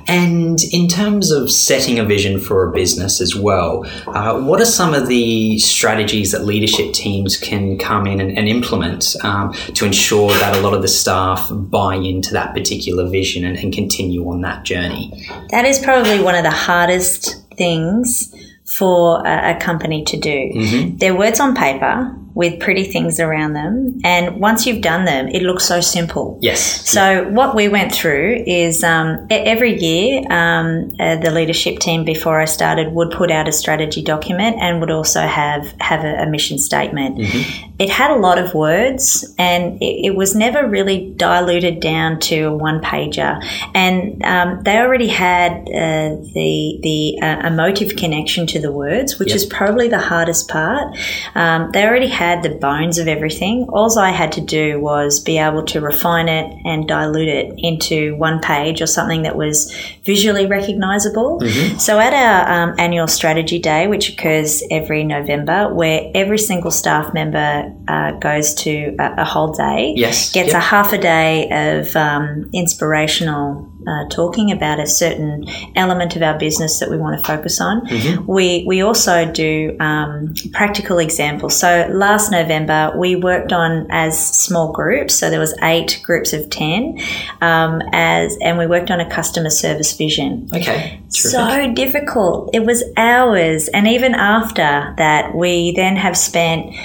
And 0.07 0.59
in 0.71 0.87
terms 0.87 1.31
of 1.31 1.51
setting 1.67 1.99
a 1.99 2.03
vision 2.03 2.39
for 2.39 2.67
a 2.67 2.71
business 2.71 3.19
as 3.19 3.35
well, 3.35 3.85
uh, 4.07 4.39
what 4.39 4.61
are 4.61 4.65
some 4.65 4.93
of 4.93 5.07
the 5.07 5.59
strategies 5.59 6.31
that 6.31 6.45
leadership 6.45 6.93
teams 6.93 7.37
can 7.37 7.77
come 7.77 8.07
in 8.07 8.19
and, 8.21 8.37
and 8.37 8.47
implement 8.47 9.15
um, 9.23 9.53
to 9.73 9.85
ensure 9.85 10.31
that 10.35 10.55
a 10.55 10.61
lot 10.61 10.73
of 10.73 10.81
the 10.81 10.87
staff 10.87 11.49
buy 11.51 11.95
into 11.95 12.31
that 12.33 12.53
particular 12.53 13.07
vision 13.07 13.43
and, 13.43 13.57
and 13.57 13.73
continue 13.73 14.27
on 14.29 14.41
that 14.41 14.63
journey? 14.63 15.11
That 15.49 15.65
is 15.65 15.79
probably 15.79 16.21
one 16.21 16.35
of 16.35 16.43
the 16.43 16.51
hardest 16.51 17.43
things 17.57 18.33
for 18.65 19.25
a, 19.25 19.57
company 19.59 20.03
to 20.03 20.17
do. 20.17 20.29
Mm-hmm. 20.29 20.97
They're 20.97 21.15
words 21.15 21.39
on 21.39 21.55
paper 21.55 22.15
with 22.37 22.59
pretty 22.59 22.83
things 22.83 23.19
around 23.19 23.53
them. 23.53 23.99
And 24.03 24.39
once 24.39 24.67
you've 24.67 24.83
done 24.83 25.05
them, 25.05 25.27
it 25.27 25.41
looks 25.41 25.65
so 25.65 25.81
simple. 25.81 26.37
Yes. 26.39 26.87
So, 26.87 27.01
yeah. 27.01 27.21
what 27.29 27.55
we 27.55 27.67
went 27.67 27.91
through 27.91 28.43
is 28.45 28.83
um, 28.83 29.25
every 29.31 29.75
year, 29.75 30.21
um, 30.31 30.93
uh, 30.99 31.15
the 31.15 31.31
leadership 31.31 31.79
team 31.79 32.05
before 32.05 32.39
I 32.39 32.45
started 32.45 32.93
would 32.93 33.09
put 33.09 33.31
out 33.31 33.47
a 33.47 33.51
strategy 33.51 34.03
document 34.03 34.57
and 34.61 34.79
would 34.81 34.91
also 34.91 35.21
have, 35.21 35.73
have 35.79 36.05
a, 36.05 36.25
a 36.25 36.29
mission 36.29 36.59
statement. 36.59 37.17
Mm-hmm. 37.17 37.71
It 37.79 37.89
had 37.89 38.11
a 38.11 38.17
lot 38.17 38.37
of 38.37 38.53
words 38.53 39.33
and 39.39 39.81
it, 39.81 40.05
it, 40.05 40.15
was 40.15 40.35
never 40.35 40.67
really 40.67 41.13
diluted 41.15 41.79
down 41.79 42.19
to 42.19 42.41
a 42.43 42.55
one 42.55 42.81
pager. 42.81 43.43
And 43.73 44.23
um, 44.23 44.61
they 44.61 44.77
already 44.77 45.07
had 45.07 45.53
uh, 45.61 46.21
the, 46.33 46.79
the 46.83 47.19
uh, 47.19 47.47
emotive 47.47 47.95
connection 47.95 48.45
to 48.47 48.59
the 48.59 48.71
words, 48.71 49.17
which 49.17 49.29
yep. 49.29 49.37
is 49.37 49.45
probably 49.47 49.87
the 49.87 49.99
hardest 49.99 50.49
part. 50.49 50.95
Um, 51.33 51.71
they 51.71 51.83
already 51.83 52.07
had 52.07 52.26
had 52.29 52.43
the 52.43 52.49
bones 52.49 52.97
of 52.97 53.07
everything. 53.07 53.67
All 53.69 53.87
I 53.97 54.11
had 54.11 54.33
to 54.33 54.41
do 54.41 54.79
was 54.79 55.19
be 55.19 55.37
able 55.37 55.63
to 55.65 55.81
refine 55.81 56.27
it 56.27 56.53
and 56.65 56.87
dilute 56.87 57.29
it 57.29 57.55
into 57.57 58.15
one 58.15 58.39
page 58.39 58.81
or 58.81 58.87
something 58.87 59.23
that 59.23 59.35
was 59.35 59.73
visually 60.03 60.45
recognizable. 60.45 61.39
Mm-hmm. 61.39 61.77
So 61.77 61.99
at 61.99 62.13
our 62.13 62.69
um, 62.69 62.75
annual 62.77 63.07
strategy 63.07 63.59
day, 63.59 63.87
which 63.87 64.09
occurs 64.09 64.63
every 64.69 65.03
November, 65.03 65.73
where 65.73 66.11
every 66.13 66.37
single 66.37 66.71
staff 66.71 67.13
member 67.13 67.73
uh, 67.87 68.11
goes 68.11 68.53
to 68.53 68.95
a, 68.99 69.21
a, 69.21 69.25
whole 69.25 69.51
day, 69.51 69.93
yes, 69.95 70.31
gets 70.31 70.49
yep. 70.49 70.57
a 70.57 70.59
half 70.59 70.93
a 70.93 70.97
day 70.97 71.49
of 71.77 71.95
um, 71.95 72.49
inspirational 72.53 73.71
uh, 73.87 74.05
talking 74.09 74.51
about 74.51 74.79
a 74.79 74.87
certain 74.87 75.45
element 75.75 76.15
of 76.15 76.21
our 76.21 76.37
business 76.37 76.79
that 76.79 76.89
we 76.89 76.97
want 76.97 77.17
to 77.17 77.23
focus 77.25 77.61
on. 77.61 77.85
Mm-hmm. 77.87 78.29
We 78.29 78.65
we 78.67 78.81
also 78.81 79.31
do 79.31 79.77
um, 79.79 80.33
practical 80.51 80.99
examples. 80.99 81.57
So 81.57 81.87
last 81.89 82.31
November 82.31 82.93
we 82.97 83.15
worked 83.15 83.53
on 83.53 83.87
as 83.89 84.17
small 84.17 84.71
groups. 84.71 85.15
So 85.15 85.29
there 85.29 85.39
was 85.39 85.57
eight 85.61 86.01
groups 86.03 86.33
of 86.33 86.49
ten, 86.49 86.99
um, 87.41 87.81
as 87.93 88.37
and 88.41 88.57
we 88.57 88.67
worked 88.67 88.91
on 88.91 88.99
a 88.99 89.09
customer 89.09 89.49
service 89.49 89.95
vision. 89.95 90.49
Okay, 90.53 91.01
Terrific. 91.09 91.11
so 91.11 91.73
difficult. 91.73 92.49
It 92.53 92.65
was 92.65 92.83
hours, 92.97 93.69
and 93.69 93.87
even 93.87 94.13
after 94.13 94.93
that, 94.97 95.33
we 95.33 95.71
then 95.71 95.95
have 95.95 96.17
spent 96.17 96.75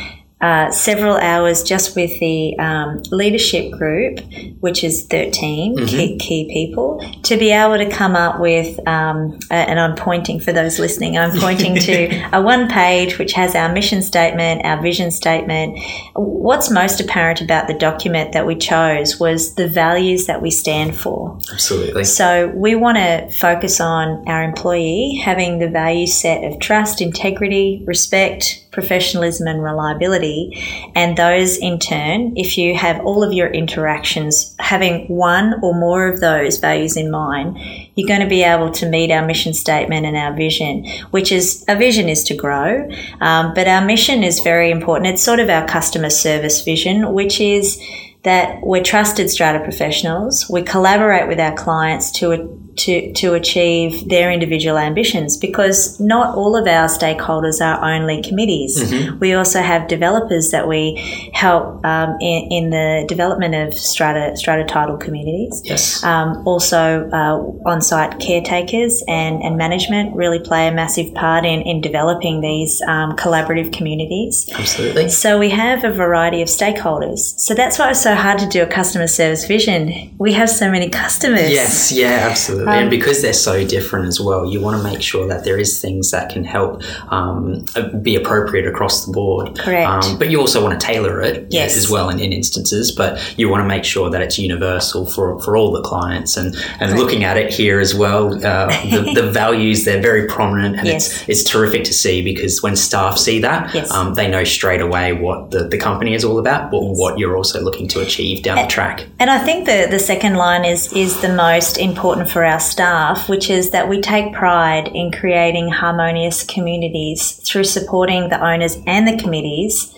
uh, 0.42 0.72
several 0.72 1.16
hours 1.18 1.62
just 1.62 1.94
with 1.94 2.10
the 2.18 2.58
um, 2.58 3.00
leadership 3.12 3.70
group, 3.70 4.18
which 4.58 4.82
is 4.82 5.06
13 5.06 5.76
mm-hmm. 5.76 5.86
key, 5.86 6.18
key, 6.18 6.50
people, 6.52 7.00
to 7.22 7.36
be 7.36 7.52
able 7.52 7.78
to 7.78 7.88
come 7.88 8.16
up 8.16 8.40
with, 8.40 8.76
um, 8.88 9.38
and 9.50 9.78
I'm 9.78 9.94
pointing 9.94 10.40
for 10.40 10.52
those 10.52 10.80
listening, 10.80 11.16
I'm 11.16 11.30
pointing 11.38 11.76
to 11.76 12.28
a 12.32 12.42
one 12.42 12.68
page 12.68 13.18
which 13.18 13.32
has 13.34 13.54
our 13.54 13.72
mission 13.72 14.02
statement, 14.02 14.64
our 14.64 14.82
vision 14.82 15.12
statement. 15.12 15.78
What's 16.16 16.72
most 16.72 17.00
apparent 17.00 17.40
about 17.40 17.68
the 17.68 17.74
document 17.74 18.32
that 18.32 18.44
we 18.44 18.56
chose 18.56 19.20
was 19.20 19.54
the 19.54 19.68
values 19.68 20.26
that 20.26 20.42
we 20.42 20.50
stand 20.50 20.98
for. 20.98 21.38
Absolutely. 21.52 22.02
So 22.02 22.48
we 22.48 22.74
want 22.74 22.98
to 22.98 23.30
focus 23.38 23.80
on 23.80 24.28
our 24.28 24.42
employee 24.42 25.22
having 25.24 25.60
the 25.60 25.68
value 25.68 26.08
set 26.08 26.42
of 26.42 26.58
trust, 26.58 27.00
integrity, 27.00 27.84
respect, 27.86 28.61
professionalism 28.72 29.46
and 29.46 29.62
reliability. 29.62 30.90
And 30.94 31.16
those 31.16 31.56
in 31.56 31.78
turn, 31.78 32.32
if 32.36 32.58
you 32.58 32.74
have 32.76 33.04
all 33.04 33.22
of 33.22 33.32
your 33.32 33.48
interactions 33.48 34.54
having 34.58 35.06
one 35.06 35.60
or 35.62 35.74
more 35.74 36.08
of 36.08 36.20
those 36.20 36.58
values 36.58 36.96
in 36.96 37.10
mind, 37.10 37.58
you're 37.94 38.08
going 38.08 38.20
to 38.20 38.26
be 38.26 38.42
able 38.42 38.70
to 38.72 38.88
meet 38.88 39.10
our 39.10 39.24
mission 39.24 39.52
statement 39.54 40.06
and 40.06 40.16
our 40.16 40.34
vision, 40.34 40.86
which 41.10 41.30
is 41.30 41.64
a 41.68 41.76
vision 41.76 42.08
is 42.08 42.24
to 42.24 42.34
grow. 42.34 42.88
Um, 43.20 43.52
but 43.54 43.68
our 43.68 43.84
mission 43.84 44.24
is 44.24 44.40
very 44.40 44.70
important. 44.70 45.06
It's 45.08 45.22
sort 45.22 45.40
of 45.40 45.50
our 45.50 45.66
customer 45.68 46.10
service 46.10 46.62
vision, 46.62 47.12
which 47.12 47.40
is 47.40 47.80
that 48.22 48.60
we're 48.62 48.82
trusted 48.82 49.28
strata 49.30 49.60
professionals. 49.60 50.48
We 50.48 50.62
collaborate 50.62 51.28
with 51.28 51.40
our 51.40 51.54
clients 51.54 52.10
to 52.12 52.71
to, 52.76 53.12
to 53.14 53.34
achieve 53.34 54.08
their 54.08 54.30
individual 54.30 54.78
ambitions 54.78 55.36
because 55.36 55.98
not 56.00 56.36
all 56.36 56.56
of 56.56 56.66
our 56.66 56.88
stakeholders 56.88 57.60
are 57.60 57.82
only 57.84 58.22
committees. 58.22 58.78
Mm-hmm. 58.78 59.18
We 59.18 59.34
also 59.34 59.60
have 59.60 59.88
developers 59.88 60.50
that 60.50 60.68
we 60.68 61.30
help 61.34 61.84
um, 61.84 62.16
in, 62.20 62.48
in, 62.50 62.70
the 62.70 63.04
development 63.08 63.54
of 63.54 63.74
strata, 63.74 64.36
strata 64.36 64.64
title 64.64 64.96
communities. 64.96 65.60
Yes. 65.64 66.02
Um, 66.04 66.46
also, 66.46 67.10
uh, 67.10 67.68
on 67.68 67.82
site 67.82 68.18
caretakers 68.20 69.02
and, 69.08 69.42
and 69.42 69.56
management 69.56 70.14
really 70.14 70.38
play 70.38 70.68
a 70.68 70.72
massive 70.72 71.12
part 71.14 71.44
in, 71.44 71.60
in 71.62 71.80
developing 71.80 72.40
these 72.40 72.80
um, 72.82 73.16
collaborative 73.16 73.72
communities. 73.72 74.48
Absolutely. 74.54 75.08
So, 75.10 75.38
we 75.38 75.50
have 75.50 75.84
a 75.84 75.92
variety 75.92 76.40
of 76.40 76.48
stakeholders. 76.48 77.38
So, 77.38 77.54
that's 77.54 77.78
why 77.78 77.90
it's 77.90 78.02
so 78.02 78.14
hard 78.14 78.38
to 78.38 78.46
do 78.46 78.62
a 78.62 78.66
customer 78.66 79.06
service 79.06 79.44
vision. 79.46 80.14
We 80.18 80.32
have 80.32 80.48
so 80.48 80.70
many 80.70 80.88
customers. 80.88 81.50
Yes, 81.50 81.92
yeah, 81.92 82.28
absolutely 82.30 82.61
absolutely. 82.61 82.61
Um, 82.62 82.68
and 82.68 82.90
because 82.90 83.22
they're 83.22 83.32
so 83.32 83.66
different 83.66 84.06
as 84.08 84.20
well, 84.20 84.46
you 84.46 84.60
want 84.60 84.76
to 84.76 84.82
make 84.82 85.02
sure 85.02 85.26
that 85.28 85.44
there 85.44 85.58
is 85.58 85.80
things 85.80 86.10
that 86.10 86.30
can 86.30 86.44
help 86.44 86.82
um, 87.12 87.64
be 88.02 88.16
appropriate 88.16 88.66
across 88.66 89.06
the 89.06 89.12
board. 89.12 89.58
Correct. 89.58 89.88
Um, 89.88 90.18
but 90.18 90.30
you 90.30 90.40
also 90.40 90.62
want 90.62 90.78
to 90.78 90.86
tailor 90.86 91.20
it 91.20 91.46
yes. 91.50 91.76
as 91.76 91.90
well 91.90 92.08
in, 92.08 92.18
in, 92.18 92.32
instances. 92.32 92.92
But 92.92 93.38
you 93.38 93.48
want 93.48 93.62
to 93.62 93.68
make 93.68 93.84
sure 93.84 94.10
that 94.10 94.20
it's 94.22 94.38
universal 94.38 95.06
for, 95.06 95.40
for 95.42 95.56
all 95.56 95.72
the 95.72 95.82
clients. 95.82 96.36
And, 96.36 96.56
and 96.80 96.98
looking 96.98 97.24
at 97.24 97.36
it 97.36 97.52
here 97.52 97.80
as 97.80 97.94
well, 97.94 98.34
uh, 98.44 98.66
the, 98.90 99.12
the, 99.14 99.32
values 99.32 99.84
they're 99.84 100.02
very 100.02 100.26
prominent, 100.26 100.76
and 100.76 100.86
yes. 100.86 101.22
it's 101.28 101.42
it's 101.42 101.50
terrific 101.50 101.84
to 101.84 101.94
see 101.94 102.22
because 102.22 102.62
when 102.62 102.76
staff 102.76 103.16
see 103.18 103.40
that, 103.40 103.74
yes. 103.74 103.90
Um, 103.90 104.14
they 104.14 104.28
know 104.28 104.44
straight 104.44 104.80
away 104.80 105.12
what 105.12 105.50
the, 105.50 105.64
the 105.64 105.78
company 105.78 106.14
is 106.14 106.24
all 106.24 106.38
about, 106.38 106.70
but 106.70 106.80
what 106.82 107.18
you're 107.18 107.36
also 107.36 107.60
looking 107.60 107.88
to 107.88 108.00
achieve 108.00 108.42
down 108.42 108.58
and, 108.58 108.68
the 108.68 108.72
track. 108.72 109.06
And 109.18 109.30
I 109.30 109.38
think 109.38 109.66
the 109.66 109.86
the 109.90 109.98
second 109.98 110.34
line 110.34 110.64
is 110.64 110.92
is 110.92 111.20
the 111.20 111.32
most 111.32 111.78
important 111.78 112.28
for 112.28 112.44
our 112.52 112.60
staff, 112.60 113.28
which 113.28 113.48
is 113.50 113.70
that 113.70 113.88
we 113.88 114.00
take 114.00 114.32
pride 114.32 114.88
in 114.88 115.10
creating 115.10 115.70
harmonious 115.70 116.44
communities 116.44 117.32
through 117.46 117.64
supporting 117.64 118.28
the 118.28 118.40
owners 118.44 118.76
and 118.86 119.08
the 119.08 119.16
committees 119.22 119.94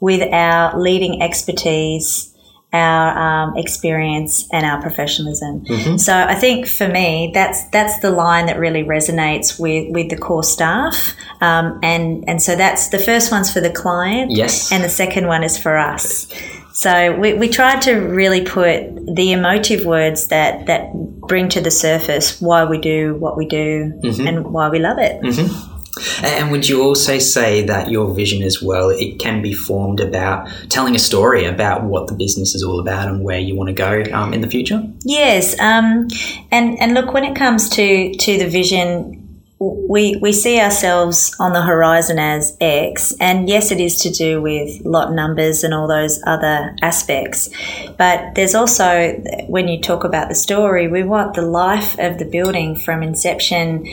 with 0.00 0.22
our 0.32 0.78
leading 0.78 1.22
expertise, 1.22 2.34
our 2.72 3.06
um, 3.16 3.56
experience, 3.56 4.48
and 4.52 4.66
our 4.66 4.80
professionalism. 4.82 5.64
Mm-hmm. 5.64 5.96
So 5.98 6.12
I 6.12 6.34
think 6.34 6.66
for 6.66 6.88
me, 6.88 7.30
that's 7.32 7.68
that's 7.68 8.00
the 8.00 8.10
line 8.10 8.46
that 8.46 8.58
really 8.58 8.82
resonates 8.82 9.60
with 9.60 9.92
with 9.92 10.10
the 10.10 10.16
core 10.16 10.42
staff, 10.42 11.14
um, 11.40 11.78
and 11.82 12.24
and 12.28 12.42
so 12.42 12.56
that's 12.56 12.88
the 12.88 12.98
first 12.98 13.30
one's 13.30 13.52
for 13.52 13.60
the 13.60 13.70
client, 13.70 14.32
yes, 14.32 14.72
and 14.72 14.82
the 14.82 14.88
second 14.88 15.28
one 15.28 15.44
is 15.44 15.56
for 15.56 15.76
us. 15.78 16.26
So 16.82 17.16
we, 17.16 17.34
we 17.34 17.48
tried 17.48 17.82
to 17.82 17.92
really 17.92 18.44
put 18.44 19.14
the 19.14 19.30
emotive 19.30 19.86
words 19.86 20.26
that, 20.28 20.66
that 20.66 20.92
bring 20.92 21.48
to 21.50 21.60
the 21.60 21.70
surface 21.70 22.40
why 22.40 22.64
we 22.64 22.78
do 22.78 23.14
what 23.14 23.36
we 23.36 23.46
do 23.46 23.92
mm-hmm. 24.02 24.26
and 24.26 24.46
why 24.46 24.68
we 24.68 24.80
love 24.80 24.98
it. 24.98 25.22
Mm-hmm. 25.22 26.24
And 26.24 26.50
would 26.50 26.68
you 26.68 26.82
also 26.82 27.20
say 27.20 27.64
that 27.66 27.88
your 27.88 28.12
vision 28.12 28.42
as 28.42 28.60
well, 28.60 28.90
it 28.90 29.20
can 29.20 29.42
be 29.42 29.54
formed 29.54 30.00
about 30.00 30.48
telling 30.70 30.96
a 30.96 30.98
story 30.98 31.44
about 31.44 31.84
what 31.84 32.08
the 32.08 32.14
business 32.14 32.56
is 32.56 32.64
all 32.64 32.80
about 32.80 33.06
and 33.06 33.22
where 33.22 33.38
you 33.38 33.54
want 33.54 33.68
to 33.68 33.74
go 33.74 34.02
um, 34.12 34.34
in 34.34 34.40
the 34.40 34.48
future? 34.48 34.82
Yes. 35.04 35.56
Um, 35.60 36.08
and, 36.50 36.80
and 36.80 36.94
look, 36.94 37.14
when 37.14 37.22
it 37.22 37.36
comes 37.36 37.68
to, 37.70 38.12
to 38.12 38.38
the 38.38 38.48
vision, 38.48 39.21
we 39.88 40.16
we 40.16 40.32
see 40.32 40.60
ourselves 40.60 41.34
on 41.38 41.52
the 41.52 41.62
horizon 41.62 42.18
as 42.18 42.56
X, 42.60 43.14
and 43.20 43.48
yes, 43.48 43.70
it 43.70 43.80
is 43.80 43.98
to 44.02 44.10
do 44.10 44.42
with 44.42 44.84
lot 44.84 45.12
numbers 45.12 45.64
and 45.64 45.72
all 45.72 45.86
those 45.86 46.20
other 46.26 46.74
aspects. 46.82 47.48
But 47.98 48.34
there's 48.34 48.54
also 48.54 49.12
when 49.46 49.68
you 49.68 49.80
talk 49.80 50.04
about 50.04 50.28
the 50.28 50.34
story, 50.34 50.88
we 50.88 51.02
want 51.02 51.34
the 51.34 51.42
life 51.42 51.98
of 51.98 52.18
the 52.18 52.24
building 52.24 52.76
from 52.76 53.02
inception 53.02 53.86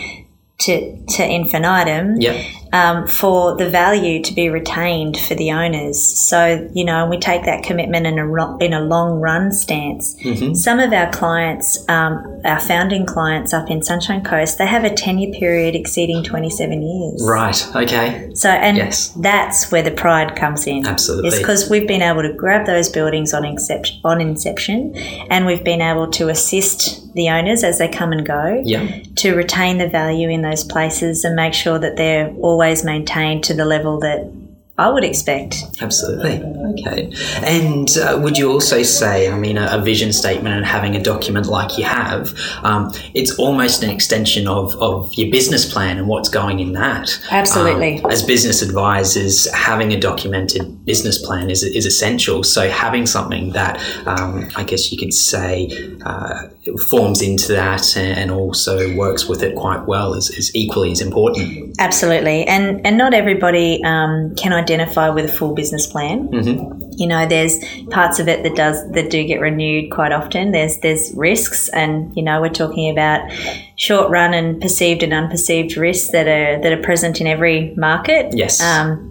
to, 0.59 1.05
to 1.05 1.23
infinitum 1.23 2.19
Yep. 2.19 2.45
Um, 2.71 3.07
for 3.07 3.55
the 3.57 3.69
value 3.69 4.21
to 4.23 4.33
be 4.33 4.49
retained 4.49 5.17
for 5.17 5.35
the 5.35 5.51
owners. 5.51 6.01
So, 6.01 6.69
you 6.73 6.85
know, 6.85 7.07
we 7.07 7.17
take 7.17 7.45
that 7.45 7.63
commitment 7.63 8.05
in 8.05 8.19
a, 8.19 8.27
ro- 8.27 8.57
in 8.57 8.73
a 8.73 8.81
long 8.81 9.19
run 9.19 9.51
stance. 9.51 10.15
Some 10.61 10.79
of 10.79 10.93
our 10.93 11.11
clients, 11.11 11.87
um, 11.89 12.41
our 12.45 12.59
founding 12.59 13.05
clients 13.05 13.53
up 13.53 13.69
in 13.69 13.81
Sunshine 13.83 14.23
Coast, 14.23 14.57
they 14.57 14.67
have 14.67 14.83
a 14.83 14.93
tenure 14.93 15.31
period 15.31 15.75
exceeding 15.75 16.23
27 16.23 16.81
years. 16.81 17.23
Right. 17.27 17.75
Okay. 17.75 18.31
So, 18.35 18.49
and 18.49 18.77
Yes. 18.77 19.09
that's 19.19 19.71
where 19.71 19.81
the 19.81 19.91
pride 19.91 20.35
comes 20.35 20.67
in. 20.67 20.85
Absolutely. 20.85 21.29
It's 21.29 21.37
because 21.39 21.69
we've 21.69 21.87
been 21.87 22.01
able 22.01 22.21
to 22.21 22.33
grab 22.33 22.65
those 22.65 22.89
buildings 22.89 23.33
on 23.33 23.45
inception, 23.45 23.99
on 24.03 24.21
inception, 24.21 24.95
and 25.29 25.45
we've 25.45 25.63
been 25.63 25.81
able 25.81 26.07
to 26.11 26.29
assist 26.29 27.08
the 27.13 27.29
owners 27.29 27.63
as 27.63 27.77
they 27.79 27.87
come 27.87 28.11
and 28.11 28.25
go 28.25 28.61
Yeah. 28.65 28.99
to 29.17 29.35
retain 29.35 29.77
the 29.77 29.87
value 29.87 30.29
in 30.29 30.41
those 30.41 30.63
places 30.63 31.23
and 31.23 31.35
make 31.35 31.53
sure 31.53 31.79
that 31.79 31.97
they're 31.97 32.29
always 32.41 32.83
maintained 32.83 33.43
to 33.45 33.53
the 33.53 33.65
level 33.65 33.99
that 33.99 34.31
I 34.77 34.89
would 34.89 35.03
expect. 35.03 35.65
Absolutely. 35.81 36.41
Okay. 36.79 37.11
And 37.43 37.89
uh, 37.97 38.17
would 38.23 38.37
you 38.37 38.49
also 38.49 38.81
say, 38.81 39.29
I 39.29 39.37
mean, 39.37 39.57
a, 39.57 39.67
a 39.73 39.81
vision 39.81 40.13
statement 40.13 40.55
and 40.55 40.65
having 40.65 40.95
a 40.95 41.03
document 41.03 41.47
like 41.47 41.77
you 41.77 41.83
have, 41.83 42.33
um, 42.63 42.89
it's 43.13 43.37
almost 43.37 43.83
an 43.83 43.89
extension 43.89 44.47
of, 44.47 44.73
of 44.77 45.13
your 45.15 45.29
business 45.31 45.69
plan 45.69 45.97
and 45.97 46.07
what's 46.07 46.29
going 46.29 46.61
in 46.61 46.71
that. 46.73 47.19
Absolutely. 47.29 48.01
Um, 48.01 48.09
as 48.09 48.23
business 48.23 48.61
advisors, 48.61 49.53
having 49.53 49.91
a 49.91 49.99
documented 49.99 50.85
business 50.85 51.17
plan 51.25 51.49
is, 51.49 51.61
is 51.61 51.85
essential. 51.85 52.45
So 52.45 52.69
having 52.69 53.05
something 53.05 53.51
that, 53.51 53.81
um, 54.07 54.47
I 54.55 54.63
guess 54.63 54.93
you 54.93 54.97
could 54.97 55.13
say, 55.13 55.67
uh, 56.05 56.43
forms 56.89 57.21
into 57.21 57.53
that 57.53 57.95
and, 57.97 58.29
also 58.29 58.95
works 58.95 59.27
with 59.27 59.41
it 59.41 59.55
quite 59.55 59.87
well 59.87 60.13
is, 60.13 60.29
is 60.29 60.55
equally 60.55 60.91
as 60.91 61.01
important. 61.01 61.75
Absolutely, 61.79 62.45
and 62.45 62.85
and 62.85 62.97
not 62.97 63.13
everybody 63.13 63.81
um, 63.83 64.35
can 64.35 64.53
identify 64.53 65.09
with 65.09 65.25
a 65.25 65.31
full 65.31 65.55
business 65.55 65.87
plan. 65.87 66.27
Mm-hmm. 66.27 66.91
You 66.97 67.07
know, 67.07 67.25
there's 67.27 67.57
parts 67.89 68.19
of 68.19 68.27
it 68.27 68.43
that 68.43 68.55
does 68.55 68.89
that 68.91 69.09
do 69.09 69.23
get 69.25 69.39
renewed 69.39 69.89
quite 69.89 70.11
often. 70.11 70.51
There's 70.51 70.77
there's 70.79 71.11
risks, 71.13 71.69
and 71.69 72.15
you 72.15 72.21
know, 72.21 72.39
we're 72.39 72.49
talking 72.49 72.91
about 72.91 73.31
short 73.75 74.11
run 74.11 74.33
and 74.33 74.61
perceived 74.61 75.01
and 75.01 75.13
unperceived 75.13 75.75
risks 75.75 76.11
that 76.11 76.27
are 76.27 76.61
that 76.61 76.71
are 76.71 76.81
present 76.81 77.19
in 77.19 77.27
every 77.27 77.73
market. 77.75 78.35
Yes. 78.35 78.61
Um, 78.61 79.08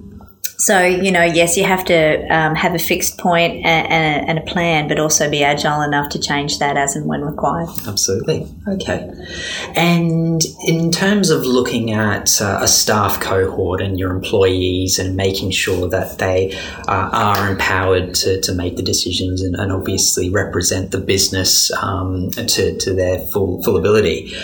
so 0.58 0.82
you 0.82 1.12
know, 1.12 1.22
yes, 1.22 1.56
you 1.56 1.62
have 1.62 1.84
to 1.84 2.26
um, 2.34 2.56
have 2.56 2.74
a 2.74 2.80
fixed 2.80 3.16
point 3.16 3.64
and, 3.64 4.28
and, 4.28 4.38
a, 4.38 4.42
plan, 4.42 4.88
but 4.88 4.98
also 4.98 5.30
be 5.30 5.44
agile 5.44 5.82
enough 5.82 6.08
to 6.08 6.18
change 6.18 6.58
that 6.58 6.76
as 6.76 6.96
and 6.96 7.06
when 7.06 7.22
required. 7.22 7.68
Absolutely. 7.86 8.46
Okay. 8.66 9.08
And 9.76 10.42
in 10.66 10.90
terms 10.90 11.30
of 11.30 11.44
looking 11.44 11.92
at 11.92 12.40
uh, 12.40 12.58
a 12.60 12.66
staff 12.66 13.20
cohort 13.20 13.80
and 13.80 13.98
your 13.98 14.10
employees 14.10 14.98
and 14.98 15.16
making 15.16 15.52
sure 15.52 15.88
that 15.88 16.18
they 16.18 16.58
uh, 16.88 17.10
are 17.12 17.50
empowered 17.50 18.14
to, 18.16 18.40
to 18.40 18.52
make 18.52 18.76
the 18.76 18.82
decisions 18.82 19.42
and, 19.42 19.54
and 19.54 19.70
obviously 19.70 20.28
represent 20.28 20.90
the 20.90 20.98
business 20.98 21.70
um, 21.82 22.30
to, 22.30 22.76
to 22.78 22.94
their 22.94 23.20
full, 23.20 23.62
full 23.62 23.76
ability. 23.76 24.34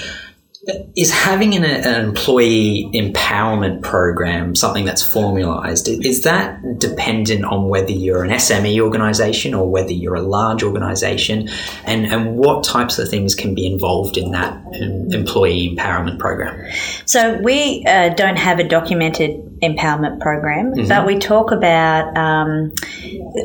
Is 0.97 1.11
having 1.11 1.55
an, 1.55 1.65
an 1.65 2.05
employee 2.05 2.89
empowerment 2.95 3.83
program 3.83 4.55
something 4.55 4.85
that's 4.85 5.03
formalized? 5.03 5.89
Is 5.89 6.23
that 6.23 6.61
dependent 6.79 7.45
on 7.45 7.69
whether 7.69 7.91
you're 7.91 8.25
an 8.25 8.31
SME 8.31 8.81
organization 8.81 9.55
or 9.55 9.69
whether 9.69 9.93
you're 9.93 10.15
a 10.15 10.23
large 10.23 10.63
organization? 10.63 11.49
And, 11.85 12.07
and 12.07 12.37
what 12.37 12.65
types 12.65 12.99
of 12.99 13.09
things 13.09 13.35
can 13.35 13.55
be 13.55 13.67
involved 13.67 14.17
in 14.17 14.31
that 14.31 14.59
employee 15.11 15.75
empowerment 15.77 16.19
program? 16.19 16.71
So 17.05 17.39
we 17.43 17.85
uh, 17.87 18.11
don't 18.11 18.37
have 18.37 18.59
a 18.59 18.65
documented 18.65 19.54
empowerment 19.69 20.21
program, 20.21 20.73
but 20.89 21.07
we 21.07 21.19
talk 21.19 21.51
about 21.51 22.17
um, 22.17 22.73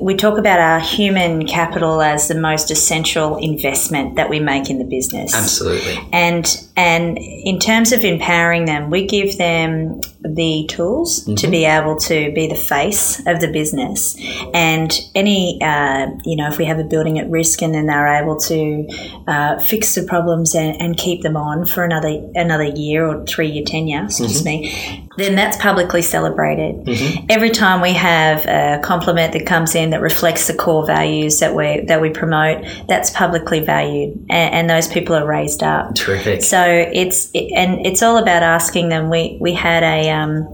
we 0.01 0.15
talk 0.15 0.37
about 0.37 0.59
our 0.59 0.79
human 0.79 1.47
capital 1.47 2.01
as 2.01 2.27
the 2.27 2.39
most 2.39 2.71
essential 2.71 3.37
investment 3.37 4.15
that 4.15 4.29
we 4.29 4.39
make 4.39 4.69
in 4.69 4.77
the 4.77 4.85
business. 4.85 5.33
Absolutely. 5.33 5.97
And 6.11 6.45
and 6.75 7.17
in 7.17 7.59
terms 7.59 7.91
of 7.91 8.05
empowering 8.05 8.65
them, 8.65 8.89
we 8.89 9.05
give 9.05 9.37
them 9.37 10.01
the 10.21 10.65
tools 10.69 11.23
to 11.23 11.47
be 11.47 11.65
able 11.65 11.95
to 11.95 12.31
be 12.33 12.47
the 12.47 12.55
face 12.55 13.25
of 13.25 13.39
the 13.39 13.47
business. 13.51 14.17
And 14.53 14.91
any, 15.15 15.59
uh, 15.61 16.07
you 16.25 16.35
know, 16.35 16.49
if 16.49 16.57
we 16.57 16.65
have 16.65 16.77
a 16.77 16.83
building 16.83 17.19
at 17.19 17.29
risk 17.29 17.61
and 17.61 17.73
then 17.73 17.85
they're 17.85 18.21
able 18.21 18.37
to 18.41 18.87
uh, 19.27 19.59
fix 19.59 19.95
the 19.95 20.03
problems 20.03 20.55
and, 20.55 20.79
and 20.81 20.97
keep 20.97 21.21
them 21.21 21.37
on 21.37 21.65
for 21.65 21.83
another 21.83 22.21
another 22.35 22.65
year 22.65 23.05
or 23.05 23.25
three 23.25 23.49
year 23.49 23.63
tenure, 23.65 24.05
excuse 24.05 24.43
me, 24.43 25.08
then 25.19 25.35
that's 25.35 25.57
publicly 25.57 26.01
celebrated. 26.01 26.87
Every 27.29 27.49
time 27.49 27.81
we 27.81 27.93
have 27.93 28.45
a 28.45 28.79
compliment 28.83 29.33
that 29.33 29.45
comes 29.45 29.75
in 29.75 29.91
that 29.91 30.01
reflects 30.01 30.47
the 30.47 30.53
core 30.53 30.85
values 30.85 31.39
that 31.39 31.55
we 31.55 31.81
that 31.87 32.01
we 32.01 32.09
promote, 32.09 32.65
that's 32.87 33.09
publicly 33.09 33.59
valued, 33.59 34.17
and, 34.29 34.53
and 34.53 34.69
those 34.69 34.87
people 34.87 35.15
are 35.15 35.25
raised 35.25 35.63
up. 35.63 35.95
Terrific. 35.95 36.41
So 36.41 36.63
it's 36.63 37.29
it, 37.33 37.51
and 37.55 37.85
it's 37.85 38.01
all 38.01 38.17
about 38.17 38.43
asking 38.43 38.89
them. 38.89 39.09
We 39.09 39.37
we 39.39 39.53
had 39.53 39.83
a 39.83 40.09
um, 40.09 40.53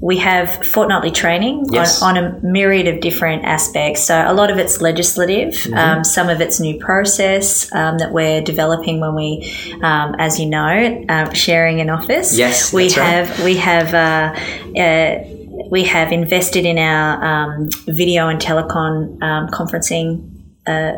we 0.00 0.18
have 0.18 0.64
fortnightly 0.66 1.10
training 1.10 1.66
Yes. 1.70 2.02
on, 2.02 2.16
on 2.16 2.24
a 2.24 2.40
myriad 2.42 2.86
of 2.88 3.00
different 3.00 3.44
aspects. 3.44 4.04
So 4.04 4.14
a 4.26 4.32
lot 4.32 4.50
of 4.50 4.58
it's 4.58 4.80
legislative. 4.80 5.54
Mm-hmm. 5.54 5.74
Um, 5.74 6.04
some 6.04 6.28
of 6.28 6.40
it's 6.40 6.60
new 6.60 6.78
process 6.78 7.72
um, 7.74 7.98
that 7.98 8.12
we're 8.12 8.40
developing 8.42 9.00
when 9.00 9.14
we, 9.14 9.74
um, 9.82 10.14
as 10.18 10.38
you 10.38 10.46
know, 10.46 11.04
uh, 11.08 11.32
sharing 11.32 11.80
an 11.80 11.90
office. 11.90 12.36
Yes, 12.36 12.72
we 12.72 12.84
that's 12.84 12.96
right. 12.98 13.06
have 13.06 13.44
we 13.44 13.56
have. 13.56 13.94
Uh, 13.94 14.78
uh, 14.78 15.24
we 15.70 15.84
have 15.84 16.12
invested 16.12 16.64
in 16.64 16.78
our 16.78 17.22
um, 17.22 17.68
video 17.86 18.28
and 18.28 18.40
telecom 18.40 19.20
um, 19.22 19.48
conferencing 19.48 20.37
uh, 20.68 20.92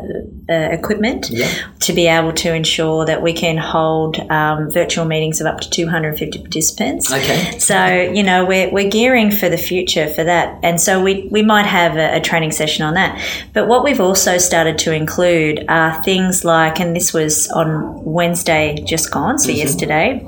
uh, 0.49 0.53
equipment 0.53 1.29
Yeah. 1.29 1.47
to 1.79 1.93
be 1.93 2.07
able 2.07 2.33
to 2.33 2.53
ensure 2.53 3.05
that 3.05 3.21
we 3.21 3.33
can 3.33 3.57
hold 3.57 4.19
um, 4.29 4.69
virtual 4.69 5.05
meetings 5.05 5.39
of 5.39 5.47
up 5.47 5.61
to 5.61 5.69
250 5.69 6.39
participants. 6.39 7.11
Okay. 7.11 7.57
So, 7.59 7.85
you 8.13 8.23
know, 8.23 8.43
we're, 8.45 8.69
we're 8.71 8.89
gearing 8.89 9.31
for 9.31 9.47
the 9.49 9.57
future 9.57 10.07
for 10.09 10.23
that. 10.23 10.59
And 10.63 10.79
so 10.81 11.01
we, 11.01 11.27
we 11.31 11.41
might 11.41 11.65
have 11.65 11.95
a, 11.97 12.17
a 12.17 12.21
training 12.21 12.51
session 12.51 12.83
on 12.85 12.95
that. 12.95 13.19
But 13.53 13.67
what 13.67 13.83
we've 13.83 14.01
also 14.01 14.37
started 14.37 14.77
to 14.79 14.93
include 14.93 15.65
are 15.69 16.03
things 16.03 16.43
like, 16.43 16.79
and 16.79 16.95
this 16.95 17.13
was 17.13 17.49
on 17.51 18.03
Wednesday 18.03 18.83
just 18.85 19.11
gone, 19.11 19.39
so 19.39 19.51
yesterday, 19.51 20.25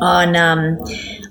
on, 0.00 0.36
um, 0.36 0.78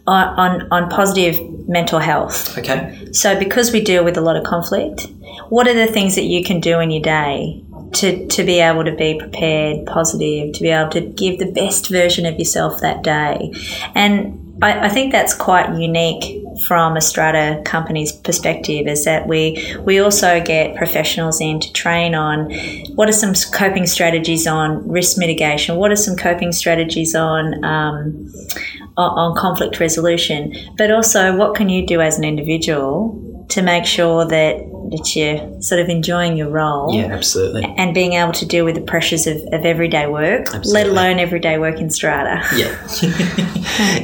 on, 0.05 0.27
on, 0.37 0.67
on 0.71 0.89
positive 0.89 1.39
mental 1.67 1.99
health. 1.99 2.57
Okay. 2.57 3.09
So, 3.11 3.37
because 3.39 3.71
we 3.71 3.81
deal 3.81 4.03
with 4.03 4.17
a 4.17 4.21
lot 4.21 4.35
of 4.35 4.43
conflict, 4.43 5.07
what 5.53 5.67
are 5.67 5.75
the 5.75 5.85
things 5.85 6.15
that 6.15 6.23
you 6.23 6.43
can 6.43 6.59
do 6.59 6.79
in 6.79 6.89
your 6.89 7.03
day 7.03 7.63
to, 7.93 8.25
to 8.25 8.43
be 8.43 8.59
able 8.59 8.83
to 8.83 8.95
be 8.95 9.19
prepared, 9.19 9.85
positive, 9.85 10.51
to 10.51 10.61
be 10.63 10.69
able 10.69 10.89
to 10.89 11.01
give 11.01 11.37
the 11.37 11.51
best 11.51 11.89
version 11.89 12.25
of 12.25 12.39
yourself 12.39 12.81
that 12.81 13.03
day? 13.03 13.53
And 13.93 14.57
I, 14.63 14.87
I 14.87 14.89
think 14.89 15.11
that's 15.11 15.35
quite 15.35 15.77
unique 15.77 16.43
from 16.65 16.97
a 16.97 17.01
strata 17.01 17.61
company's 17.65 18.11
perspective 18.11 18.87
is 18.87 19.05
that 19.05 19.27
we 19.27 19.75
we 19.81 19.99
also 19.99 20.43
get 20.43 20.75
professionals 20.75 21.39
in 21.39 21.59
to 21.59 21.71
train 21.73 22.15
on 22.15 22.51
what 22.95 23.07
are 23.07 23.19
some 23.23 23.33
coping 23.53 23.85
strategies 23.87 24.45
on 24.45 24.87
risk 24.87 25.17
mitigation 25.17 25.77
what 25.77 25.91
are 25.91 25.95
some 25.95 26.15
coping 26.15 26.51
strategies 26.51 27.15
on 27.15 27.63
um, 27.63 28.31
on 28.97 29.09
on 29.19 29.35
conflict 29.35 29.79
resolution, 29.79 30.53
but 30.77 30.89
also 30.89 31.35
what 31.35 31.53
can 31.55 31.69
you 31.69 31.85
do 31.85 32.01
as 32.01 32.17
an 32.17 32.23
individual 32.23 33.19
to 33.49 33.61
make 33.61 33.85
sure 33.85 34.25
that, 34.25 34.65
that 34.93 35.15
you're 35.15 35.61
sort 35.61 35.81
of 35.81 35.89
enjoying 35.89 36.37
your 36.37 36.49
role 36.49 36.93
Yeah, 36.93 37.05
absolutely. 37.05 37.63
and 37.77 37.93
being 37.93 38.13
able 38.13 38.31
to 38.33 38.45
deal 38.45 38.65
with 38.65 38.75
the 38.75 38.81
pressures 38.81 39.27
of, 39.27 39.37
of 39.51 39.65
everyday 39.65 40.07
work, 40.07 40.53
let 40.65 40.87
alone 40.87 41.19
everyday 41.19 41.57
work 41.57 41.79
in 41.79 41.89
strata. 41.89 42.41
Yeah, 42.53 42.77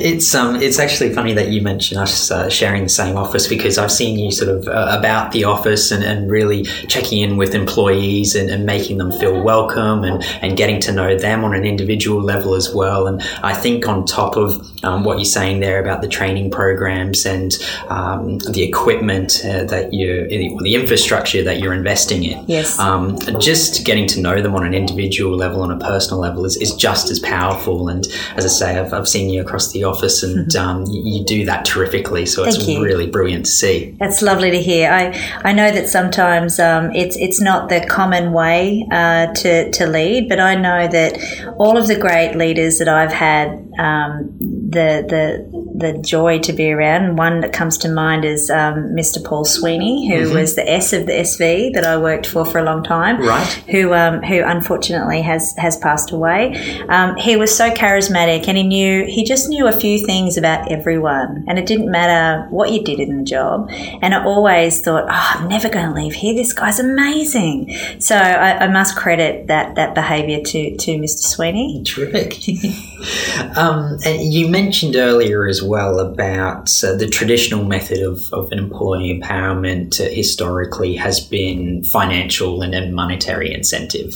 it's 0.01 0.33
um, 0.33 0.55
it's 0.55 0.79
actually 0.79 1.13
funny 1.13 1.33
that 1.33 1.49
you 1.49 1.61
mention 1.61 1.97
us 1.97 2.31
uh, 2.31 2.49
sharing 2.49 2.83
the 2.83 2.89
same 2.89 3.15
office 3.15 3.47
because 3.47 3.77
I've 3.77 3.91
seen 3.91 4.17
you 4.17 4.31
sort 4.31 4.49
of 4.49 4.67
uh, 4.67 4.95
about 4.97 5.31
the 5.31 5.43
office 5.43 5.91
and, 5.91 6.03
and 6.03 6.29
really 6.31 6.63
checking 6.63 7.21
in 7.21 7.37
with 7.37 7.53
employees 7.53 8.35
and, 8.35 8.49
and 8.49 8.65
making 8.65 8.97
them 8.97 9.11
feel 9.11 9.41
welcome 9.41 10.03
and, 10.03 10.23
and 10.41 10.57
getting 10.57 10.79
to 10.81 10.91
know 10.91 11.17
them 11.17 11.43
on 11.43 11.53
an 11.53 11.63
individual 11.65 12.21
level 12.21 12.55
as 12.55 12.73
well. 12.73 13.07
And 13.07 13.21
I 13.43 13.53
think 13.53 13.87
on 13.87 14.05
top 14.05 14.35
of 14.35 14.59
um, 14.83 15.03
what 15.03 15.17
you're 15.17 15.25
saying 15.25 15.59
there 15.59 15.79
about 15.81 16.01
the 16.01 16.07
training 16.07 16.51
programs 16.51 17.25
and 17.25 17.55
um, 17.89 18.39
the 18.39 18.63
equipment 18.63 19.41
uh, 19.45 19.63
that 19.65 19.93
you, 19.93 20.27
the 20.27 20.75
infrastructure 20.79 21.43
that 21.43 21.59
you're 21.59 21.73
investing 21.73 22.23
in, 22.23 22.43
Yes. 22.47 22.79
um, 22.79 23.17
just 23.39 23.85
getting 23.85 24.07
to 24.07 24.21
know 24.21 24.41
them 24.41 24.55
on 24.55 24.65
an 24.65 24.73
individual 24.73 25.35
level, 25.35 25.61
on 25.61 25.71
a 25.71 25.77
personal 25.77 26.19
level, 26.19 26.45
is, 26.45 26.57
is 26.57 26.73
just 26.75 27.09
as 27.11 27.19
powerful. 27.19 27.89
And 27.89 28.07
as 28.35 28.45
I 28.45 28.49
say, 28.49 28.79
I've, 28.79 28.93
I've 28.93 29.07
seen 29.07 29.29
you 29.29 29.41
across 29.41 29.71
the 29.71 29.83
office, 29.83 30.23
and 30.23 30.55
um, 30.55 30.85
you, 30.87 31.01
you 31.19 31.23
do 31.25 31.45
that 31.45 31.65
terrifically. 31.65 32.25
So 32.25 32.43
it's 32.45 32.67
you. 32.67 32.83
really 32.83 33.07
brilliant 33.07 33.45
to 33.45 33.51
see. 33.51 33.95
That's 33.99 34.21
lovely 34.21 34.51
to 34.51 34.61
hear. 34.61 34.91
I, 34.91 35.03
I 35.43 35.53
know 35.53 35.71
that 35.71 35.89
sometimes 35.89 36.59
um, 36.59 36.91
it's 36.95 37.15
it's 37.17 37.41
not 37.41 37.69
the 37.69 37.85
common 37.89 38.31
way 38.33 38.87
uh, 38.91 39.27
to, 39.33 39.71
to 39.71 39.87
lead, 39.87 40.29
but 40.29 40.39
I 40.39 40.55
know 40.55 40.87
that 40.87 41.53
all 41.57 41.77
of 41.77 41.87
the 41.87 41.97
great 41.97 42.35
leaders 42.35 42.77
that 42.79 42.87
I've 42.87 43.13
had, 43.13 43.49
um, 43.79 44.35
the 44.39 45.05
the 45.07 45.58
the 45.79 45.97
joy 45.97 46.39
to 46.39 46.53
be 46.53 46.71
around. 46.71 47.17
One 47.17 47.41
that 47.41 47.53
comes 47.53 47.77
to 47.79 47.89
mind 47.89 48.25
is 48.25 48.49
um, 48.49 48.89
Mr. 48.89 49.23
Paul 49.23 49.45
Sweeney, 49.45 50.09
who 50.09 50.25
mm-hmm. 50.25 50.35
was 50.35 50.55
the 50.55 50.69
S 50.69 50.93
of 50.93 51.05
the 51.05 51.13
SV 51.13 51.73
that 51.73 51.85
I 51.85 51.97
worked 51.97 52.27
for 52.27 52.45
for 52.45 52.59
a 52.59 52.63
long 52.63 52.83
time. 52.83 53.21
Right. 53.21 53.47
Who 53.69 53.93
um, 53.93 54.21
who 54.21 54.43
unfortunately 54.43 55.21
has 55.21 55.55
has 55.57 55.77
passed 55.77 56.11
away. 56.11 56.55
Um, 56.89 57.15
he 57.15 57.37
was 57.37 57.55
so 57.55 57.71
charismatic, 57.71 58.47
and 58.47 58.57
he 58.57 58.63
knew 58.63 59.05
he 59.05 59.23
just 59.23 59.49
knew 59.49 59.67
a 59.67 59.71
few 59.71 60.05
things 60.05 60.37
about 60.37 60.71
everyone, 60.71 61.45
and 61.47 61.57
it 61.57 61.65
didn't 61.65 61.89
matter 61.89 62.47
what 62.49 62.71
you 62.71 62.83
did 62.83 62.99
in 62.99 63.17
the 63.17 63.23
job. 63.23 63.69
And 64.01 64.13
I 64.13 64.23
always 64.23 64.81
thought, 64.81 65.05
oh, 65.07 65.31
I'm 65.39 65.47
never 65.47 65.69
going 65.69 65.87
to 65.87 65.93
leave 65.93 66.13
here. 66.13 66.35
This 66.35 66.53
guy's 66.53 66.79
amazing. 66.79 67.75
So 67.99 68.15
I, 68.15 68.65
I 68.65 68.67
must 68.67 68.95
credit 68.95 69.47
that 69.47 69.75
that 69.75 69.95
behaviour 69.95 70.41
to 70.43 70.75
to 70.75 70.91
Mr. 70.97 71.23
Sweeney. 71.23 71.83
Terrific. 71.83 72.37
um, 73.57 73.97
and 74.05 74.21
you 74.21 74.49
mentioned 74.49 74.95
earlier 74.95 75.47
as 75.47 75.63
well 75.63 75.68
about 75.75 76.71
uh, 76.83 76.95
the 76.95 77.07
traditional 77.07 77.63
method 77.63 77.99
of, 77.99 78.21
of 78.33 78.51
employee 78.51 79.19
empowerment 79.19 79.99
uh, 79.99 80.09
historically 80.09 80.95
has 80.95 81.19
been 81.19 81.83
financial 81.85 82.61
and, 82.61 82.73
and 82.73 82.95
monetary 82.95 83.53
incentive. 83.53 84.15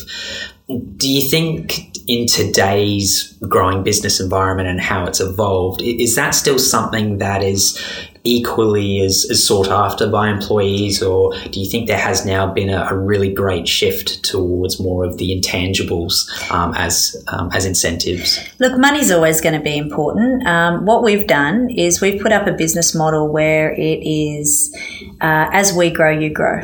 Do 0.67 1.11
you 1.11 1.29
think 1.29 1.93
in 2.07 2.25
today's 2.27 3.37
growing 3.47 3.83
business 3.83 4.19
environment 4.19 4.69
and 4.69 4.81
how 4.81 5.05
it's 5.05 5.19
evolved, 5.19 5.81
is 5.81 6.15
that 6.15 6.31
still 6.31 6.59
something 6.59 7.17
that 7.19 7.43
is 7.43 7.79
equally 8.23 9.01
as, 9.01 9.27
as 9.29 9.45
sought 9.45 9.67
after 9.67 10.07
by 10.09 10.29
employees, 10.29 11.03
or 11.03 11.33
do 11.51 11.59
you 11.59 11.69
think 11.69 11.87
there 11.87 11.97
has 11.97 12.25
now 12.25 12.51
been 12.51 12.69
a, 12.69 12.87
a 12.89 12.97
really 12.97 13.31
great 13.33 13.67
shift 13.67 14.23
towards 14.23 14.79
more 14.79 15.03
of 15.03 15.17
the 15.17 15.37
intangibles 15.37 16.29
um, 16.51 16.73
as 16.75 17.21
um, 17.27 17.49
as 17.53 17.65
incentives? 17.65 18.39
Look, 18.59 18.77
money's 18.77 19.11
always 19.11 19.41
going 19.41 19.55
to 19.55 19.61
be 19.61 19.77
important. 19.77 20.47
Um, 20.47 20.85
what 20.85 21.03
we've 21.03 21.27
done 21.27 21.69
is 21.69 22.01
we've 22.01 22.21
put 22.21 22.31
up 22.31 22.47
a 22.47 22.53
business 22.53 22.95
model 22.95 23.31
where 23.31 23.73
it 23.73 23.99
is 24.05 24.75
uh, 25.21 25.49
as 25.51 25.73
we 25.73 25.89
grow, 25.89 26.11
you 26.11 26.29
grow. 26.29 26.63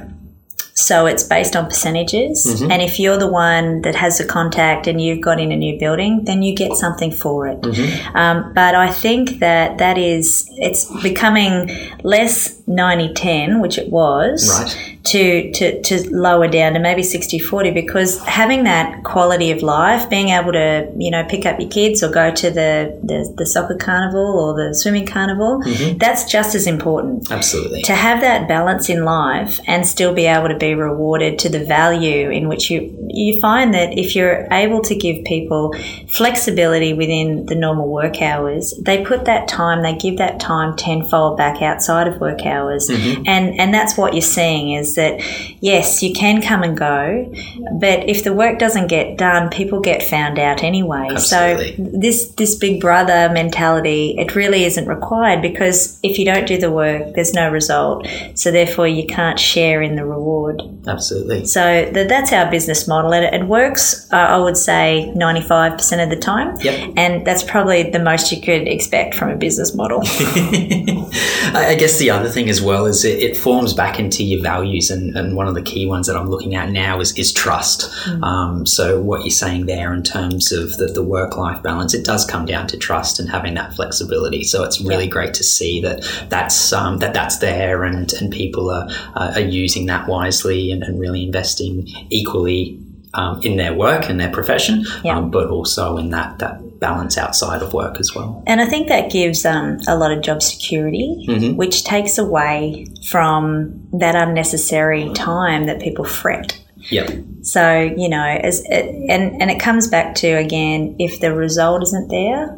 So 0.80 1.06
it's 1.06 1.24
based 1.24 1.56
on 1.56 1.65
percentages. 1.65 2.46
Mm-hmm. 2.48 2.72
And 2.72 2.82
if 2.82 3.00
you're 3.00 3.18
the 3.18 3.28
one 3.28 3.82
that 3.82 3.96
has 3.96 4.18
the 4.18 4.26
contact 4.26 4.88
and 4.88 5.02
you've 5.02 5.22
got 5.22 5.39
in 5.39 5.52
a 5.52 5.56
new 5.58 5.78
building, 5.78 6.24
then 6.24 6.42
you 6.42 6.56
get 6.56 6.74
something 6.74 7.12
for 7.12 7.48
it. 7.48 7.62
Mm-hmm. 7.62 8.18
Um, 8.18 8.54
but 8.54 8.76
I 8.76 8.92
think 8.92 9.39
that 9.39 9.78
that 9.80 9.98
is, 9.98 10.50
it's 10.58 10.86
becoming 11.02 11.70
less 12.04 12.59
90 12.69 13.13
10, 13.13 13.62
which 13.62 13.77
it 13.77 13.89
was, 13.89 14.49
right 14.62 14.89
to, 15.10 15.51
to, 15.53 15.82
to 15.82 16.15
lower 16.15 16.47
down 16.47 16.73
to 16.73 16.79
maybe 16.79 17.03
60 17.03 17.39
40 17.39 17.71
because 17.71 18.19
having 18.25 18.63
that 18.65 19.03
quality 19.03 19.51
of 19.51 19.63
life, 19.63 20.10
being 20.10 20.29
able 20.29 20.51
to, 20.51 20.91
you 20.97 21.10
know, 21.10 21.23
pick 21.27 21.45
up 21.45 21.60
your 21.60 21.69
kids 21.69 22.03
or 22.03 22.12
go 22.12 22.32
to 22.32 22.49
the, 22.51 22.99
the, 23.03 23.34
the 23.38 23.45
soccer 23.45 23.75
carnival 23.75 24.38
or 24.38 24.53
the 24.53 24.75
swimming 24.75 25.08
carnival, 25.08 25.62
mm-hmm. 25.63 25.97
that's 25.97 26.25
just 26.25 26.53
as 26.53 26.67
important. 26.67 27.32
Absolutely. 27.32 27.82
To 27.84 27.95
have 27.95 28.21
that 28.21 28.47
balance 28.47 28.89
in 28.89 29.03
life 29.03 29.60
and 29.67 29.88
still 29.88 30.13
be 30.13 30.25
able 30.25 30.49
to 30.49 30.58
be 30.58 30.75
rewarded 30.75 31.39
to 31.39 31.49
the 31.49 31.63
value 31.63 32.29
in 32.29 32.47
which 32.47 32.69
you, 32.69 32.95
you 33.10 33.39
find 33.39 33.73
that 33.73 33.97
if 33.97 34.15
you're 34.15 34.47
able 34.51 34.82
to 34.82 34.95
give 34.95 35.23
people 35.25 35.73
flexibility 36.08 36.93
within 36.93 37.45
the 37.45 37.55
normal 37.55 37.88
work 37.88 38.21
hours, 38.21 38.73
they 38.84 39.03
put 39.03 39.25
that 39.25 39.47
time, 39.47 39.82
they 39.82 39.95
give 39.95 40.17
that 40.17 40.39
time 40.39 40.75
tenfold 40.75 41.38
back 41.38 41.62
outside 41.62 42.08
of 42.08 42.19
work 42.19 42.45
hours. 42.45 42.59
Mm-hmm. 42.67 43.24
And, 43.26 43.60
and 43.60 43.74
that's 43.74 43.98
what 43.98 44.13
you're 44.13 44.22
seeing 44.22 44.74
is 44.74 44.95
that 44.95 45.22
yes, 45.62 46.02
you 46.02 46.13
can 46.13 46.41
come 46.41 46.63
and 46.63 46.78
go, 46.78 47.32
but 47.80 48.08
if 48.08 48.24
the 48.24 48.34
work 48.34 48.60
doesn't 48.60 48.88
get 48.88 49.17
done, 49.17 49.50
people 49.50 49.80
get 49.80 50.04
found 50.04 50.39
out 50.39 50.63
anyway. 50.63 51.08
Absolutely. 51.12 51.76
So 51.76 52.00
this 52.00 52.30
this 52.36 52.56
big 52.56 52.82
brother 52.82 53.30
mentality, 53.32 54.15
it 54.17 54.36
really 54.36 54.65
isn't 54.65 54.88
required 54.88 55.41
because 55.41 56.00
if 56.04 56.17
you 56.17 56.26
don't 56.26 56.48
do 56.48 56.58
the 56.58 56.72
work, 56.72 57.13
there's 57.15 57.34
no 57.34 57.50
result. 57.50 58.08
So 58.36 58.52
therefore, 58.52 58.88
you 58.88 59.06
can't 59.06 59.39
share 59.39 59.82
in 59.82 59.95
the 59.95 60.06
reward. 60.06 60.62
Absolutely. 60.88 61.45
So 61.45 61.89
that's 61.91 62.32
our 62.34 62.50
business 62.50 62.88
model, 62.88 63.13
and 63.13 63.34
it 63.34 63.48
works. 63.48 64.12
Uh, 64.12 64.17
I 64.17 64.38
would 64.38 64.58
say 64.58 65.12
ninety 65.15 65.41
five 65.41 65.74
percent 65.74 66.02
of 66.02 66.10
the 66.10 66.22
time. 66.22 66.58
Yep. 66.62 66.93
And 66.98 67.26
that's 67.26 67.43
probably 67.43 67.89
the 67.89 68.00
most 68.00 68.32
you 68.32 68.41
could 68.41 68.67
expect 68.67 69.15
from 69.15 69.30
a 69.30 69.36
business 69.36 69.74
model. 69.76 70.02
I 70.04 71.76
guess 71.80 72.00
the 72.00 72.10
other 72.10 72.30
thing 72.30 72.48
as 72.50 72.62
well 72.62 72.86
is 72.86 73.06
it, 73.06 73.20
it 73.20 73.38
forms 73.38 73.74
back 73.74 74.00
into 74.00 74.24
your 74.24 74.42
values 74.42 74.60
values, 74.60 74.92
and, 74.92 75.16
and 75.18 75.36
one 75.36 75.48
of 75.48 75.56
the 75.56 75.62
key 75.62 75.86
ones 75.86 76.08
that 76.08 76.16
I'm 76.16 76.30
looking 76.30 76.56
at 76.56 76.70
now 76.70 77.00
is, 77.00 77.18
is 77.18 77.32
trust. 77.32 77.90
Mm. 78.06 78.24
Um, 78.24 78.66
so, 78.66 79.00
what 79.00 79.22
you're 79.22 79.32
saying 79.32 79.66
there 79.66 79.94
in 79.94 80.04
terms 80.04 80.52
of 80.52 80.78
the, 80.78 80.88
the 80.88 81.04
work 81.04 81.38
life 81.38 81.62
balance, 81.64 81.94
it 81.94 82.06
does 82.06 82.26
come 82.26 82.46
down 82.46 82.68
to 82.68 82.78
trust 82.78 83.20
and 83.20 83.30
having 83.30 83.56
that 83.56 83.74
flexibility. 83.74 84.44
So, 84.44 84.64
it's 84.64 84.82
really 84.82 85.06
yeah. 85.06 85.12
great 85.12 85.34
to 85.36 85.44
see 85.44 85.82
that 85.82 86.04
that's 86.30 86.74
um, 86.74 87.00
that 87.00 87.14
that's 87.14 87.38
there, 87.40 87.84
and, 87.84 88.12
and 88.14 88.32
people 88.32 88.70
are, 88.70 88.90
are 89.16 89.40
using 89.40 89.86
that 89.88 90.08
wisely 90.08 90.72
and, 90.72 90.84
and 90.84 91.00
really 91.00 91.24
investing 91.24 91.88
equally 92.10 92.80
um, 93.14 93.42
in 93.42 93.58
their 93.58 93.74
work 93.74 94.10
and 94.10 94.20
their 94.20 94.32
profession, 94.32 94.86
yeah. 95.04 95.18
um, 95.18 95.32
but 95.32 95.50
also 95.50 95.98
in 95.98 96.10
that 96.12 96.40
that 96.40 96.62
balance 96.80 97.18
outside 97.18 97.62
of 97.62 97.74
work 97.74 98.00
as 98.00 98.15
well. 98.15 98.44
And 98.48 98.62
I 98.62 98.65
think 98.65 98.88
that 98.88 99.12
gives 99.12 99.46
um, 99.46 99.80
a 99.88 99.98
lot 99.98 100.12
of 100.12 100.22
job 100.22 100.42
security, 100.42 101.26
mm-hmm. 101.28 101.56
which 101.56 101.84
takes 101.84 102.18
away 102.18 102.88
from 103.10 103.88
that 104.00 104.15
unnecessary 104.15 105.12
time 105.13 105.65
that 105.65 105.82
people 105.82 106.06
fret. 106.06 106.60
Yep. 106.92 107.24
So 107.42 107.82
you 107.82 108.10
know, 108.10 108.24
as 108.24 108.63
it, 108.65 108.86
and 109.10 109.42
and 109.42 109.52
it 109.52 109.60
comes 109.60 109.88
back 109.88 110.15
to 110.15 110.28
again, 110.28 110.96
if 111.00 111.20
the 111.20 111.34
result 111.34 111.84
isn't 111.84 112.10
there, 112.10 112.58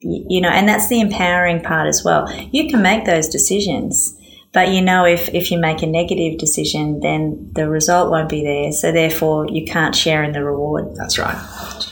you, 0.00 0.26
you 0.28 0.40
know, 0.40 0.48
and 0.48 0.68
that's 0.68 0.88
the 0.88 1.00
empowering 1.00 1.60
part 1.60 1.88
as 1.88 2.04
well. 2.04 2.32
You 2.52 2.70
can 2.70 2.82
make 2.82 3.04
those 3.04 3.28
decisions 3.28 4.16
but 4.52 4.70
you 4.70 4.82
know, 4.82 5.04
if, 5.04 5.28
if 5.28 5.52
you 5.52 5.58
make 5.58 5.80
a 5.80 5.86
negative 5.86 6.38
decision, 6.38 6.98
then 7.00 7.50
the 7.52 7.68
result 7.68 8.10
won't 8.10 8.28
be 8.28 8.42
there. 8.42 8.72
So 8.72 8.90
therefore, 8.90 9.46
you 9.48 9.64
can't 9.64 9.94
share 9.94 10.24
in 10.24 10.32
the 10.32 10.44
reward. 10.44 10.96
That's 10.96 11.18
right. 11.18 11.38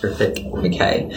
Terrific. 0.01 0.44
Okay. 0.44 1.09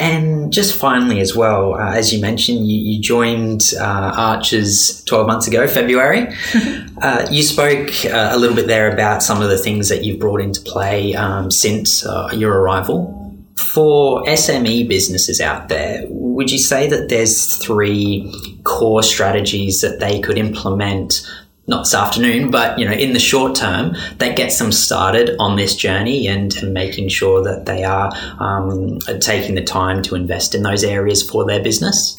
And 0.00 0.52
just 0.52 0.76
finally, 0.76 1.20
as 1.20 1.36
well, 1.36 1.74
uh, 1.74 1.94
as 1.94 2.12
you 2.12 2.20
mentioned, 2.20 2.66
you, 2.66 2.76
you 2.76 3.00
joined 3.00 3.74
uh, 3.80 4.12
Archers 4.16 5.04
12 5.04 5.26
months 5.28 5.46
ago, 5.46 5.68
February. 5.68 6.34
uh, 7.02 7.28
you 7.30 7.44
spoke 7.44 7.90
uh, 8.04 8.30
a 8.32 8.36
little 8.36 8.56
bit 8.56 8.66
there 8.66 8.92
about 8.92 9.22
some 9.22 9.40
of 9.40 9.50
the 9.50 9.58
things 9.58 9.88
that 9.90 10.04
you've 10.04 10.18
brought 10.18 10.40
into 10.40 10.60
play 10.62 11.14
um, 11.14 11.48
since 11.52 12.04
uh, 12.04 12.28
your 12.32 12.60
arrival. 12.60 13.14
For 13.56 14.24
SME 14.24 14.88
businesses 14.88 15.40
out 15.40 15.68
there, 15.68 16.02
would 16.08 16.50
you 16.50 16.58
say 16.58 16.88
that 16.88 17.08
there's 17.08 17.56
three 17.56 18.32
core 18.78 19.02
strategies 19.02 19.80
that 19.80 19.98
they 19.98 20.20
could 20.20 20.38
implement 20.38 21.26
not 21.66 21.84
this 21.84 21.94
afternoon, 21.94 22.50
but 22.50 22.78
you 22.78 22.84
know, 22.86 22.92
in 22.92 23.12
the 23.12 23.18
short 23.18 23.54
term, 23.54 23.94
that 24.16 24.36
gets 24.36 24.58
them 24.58 24.72
started 24.72 25.36
on 25.38 25.56
this 25.56 25.76
journey 25.76 26.26
and, 26.26 26.56
and 26.56 26.72
making 26.72 27.08
sure 27.10 27.44
that 27.44 27.66
they 27.66 27.84
are 27.84 28.10
um, 28.40 28.98
taking 29.20 29.54
the 29.54 29.62
time 29.62 30.02
to 30.02 30.14
invest 30.14 30.54
in 30.54 30.62
those 30.62 30.82
areas 30.82 31.28
for 31.28 31.44
their 31.44 31.62
business. 31.62 32.16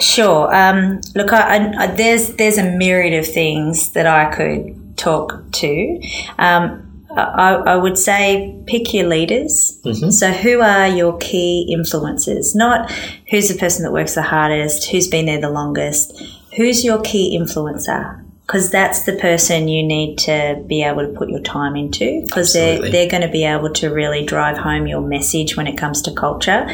Sure. 0.00 0.54
Um, 0.54 1.00
look, 1.14 1.32
I, 1.32 1.72
I, 1.78 1.86
there's 1.86 2.34
there's 2.34 2.58
a 2.58 2.64
myriad 2.64 3.14
of 3.14 3.26
things 3.26 3.92
that 3.92 4.06
I 4.06 4.34
could 4.34 4.98
talk 4.98 5.50
to. 5.52 6.00
Um, 6.38 6.91
I, 7.16 7.54
I, 7.66 7.76
would 7.76 7.98
say 7.98 8.58
pick 8.66 8.92
your 8.94 9.08
leaders. 9.08 9.80
Mm-hmm. 9.84 10.10
So, 10.10 10.32
who 10.32 10.60
are 10.60 10.88
your 10.88 11.18
key 11.18 11.74
influencers? 11.76 12.54
Not 12.54 12.90
who's 13.30 13.48
the 13.48 13.58
person 13.58 13.84
that 13.84 13.92
works 13.92 14.14
the 14.14 14.22
hardest, 14.22 14.90
who's 14.90 15.08
been 15.08 15.26
there 15.26 15.40
the 15.40 15.50
longest. 15.50 16.20
Who's 16.56 16.84
your 16.84 17.00
key 17.02 17.38
influencer? 17.38 18.24
Because 18.46 18.70
that's 18.70 19.02
the 19.02 19.14
person 19.14 19.68
you 19.68 19.82
need 19.82 20.18
to 20.18 20.62
be 20.66 20.82
able 20.82 21.06
to 21.06 21.12
put 21.12 21.30
your 21.30 21.40
time 21.40 21.76
into 21.76 22.22
because 22.22 22.52
they're, 22.52 22.90
they're 22.90 23.08
going 23.08 23.22
to 23.22 23.30
be 23.30 23.44
able 23.44 23.70
to 23.74 23.88
really 23.88 24.26
drive 24.26 24.58
home 24.58 24.86
your 24.86 25.00
message 25.00 25.56
when 25.56 25.66
it 25.66 25.78
comes 25.78 26.02
to 26.02 26.12
culture. 26.12 26.66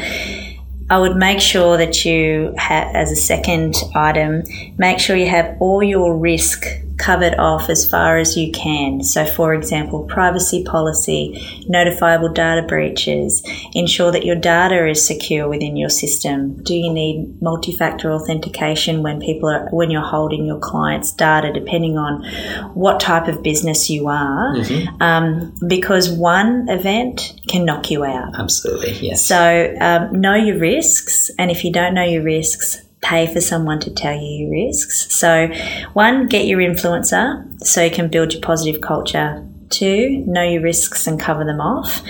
I 0.89 0.97
would 0.97 1.15
make 1.15 1.39
sure 1.39 1.77
that 1.77 2.03
you, 2.03 2.53
have, 2.57 2.93
as 2.95 3.11
a 3.11 3.15
second 3.15 3.75
item, 3.93 4.43
make 4.77 4.99
sure 4.99 5.15
you 5.15 5.27
have 5.27 5.55
all 5.59 5.83
your 5.83 6.17
risk 6.17 6.65
covered 6.99 7.33
off 7.39 7.69
as 7.69 7.89
far 7.89 8.17
as 8.17 8.37
you 8.37 8.51
can. 8.51 9.01
So, 9.01 9.25
for 9.25 9.53
example, 9.53 10.03
privacy 10.03 10.63
policy, 10.63 11.65
notifiable 11.67 12.33
data 12.33 12.61
breaches, 12.61 13.41
ensure 13.73 14.11
that 14.11 14.25
your 14.25 14.35
data 14.35 14.87
is 14.87 15.05
secure 15.05 15.47
within 15.47 15.77
your 15.77 15.89
system. 15.89 16.61
Do 16.63 16.75
you 16.75 16.91
need 16.93 17.41
multi-factor 17.41 18.11
authentication 18.11 19.01
when 19.01 19.19
people 19.19 19.49
are 19.49 19.69
when 19.71 19.89
you're 19.89 20.01
holding 20.01 20.45
your 20.45 20.59
clients' 20.59 21.11
data, 21.11 21.51
depending 21.53 21.97
on 21.97 22.23
what 22.73 22.99
type 22.99 23.27
of 23.27 23.41
business 23.41 23.89
you 23.89 24.07
are? 24.07 24.55
Mm-hmm. 24.55 25.01
Um, 25.01 25.55
because 25.67 26.09
one 26.09 26.67
event 26.69 27.33
can 27.47 27.65
knock 27.65 27.89
you 27.89 28.03
out. 28.03 28.37
Absolutely, 28.37 28.91
yes. 28.99 29.25
So 29.25 29.75
um, 29.79 30.19
know 30.19 30.35
your 30.35 30.59
risks, 30.59 31.31
and 31.39 31.49
if 31.49 31.63
you 31.63 31.71
don't 31.71 31.93
know 31.93 32.03
your 32.03 32.23
risks, 32.23 32.81
pay 33.09 33.31
for 33.31 33.41
someone 33.41 33.79
to 33.81 33.91
tell 33.91 34.13
you 34.13 34.45
your 34.45 34.51
risks. 34.51 35.13
So, 35.13 35.47
one, 35.93 36.27
get 36.27 36.45
your 36.45 36.59
influencer 36.59 37.65
so 37.65 37.83
you 37.83 37.91
can 37.91 38.09
build 38.09 38.33
your 38.33 38.41
positive 38.41 38.81
culture. 38.81 39.45
Two, 39.69 40.23
know 40.27 40.43
your 40.43 40.61
risks 40.61 41.07
and 41.07 41.19
cover 41.19 41.43
them 41.45 41.61
off. 41.61 42.01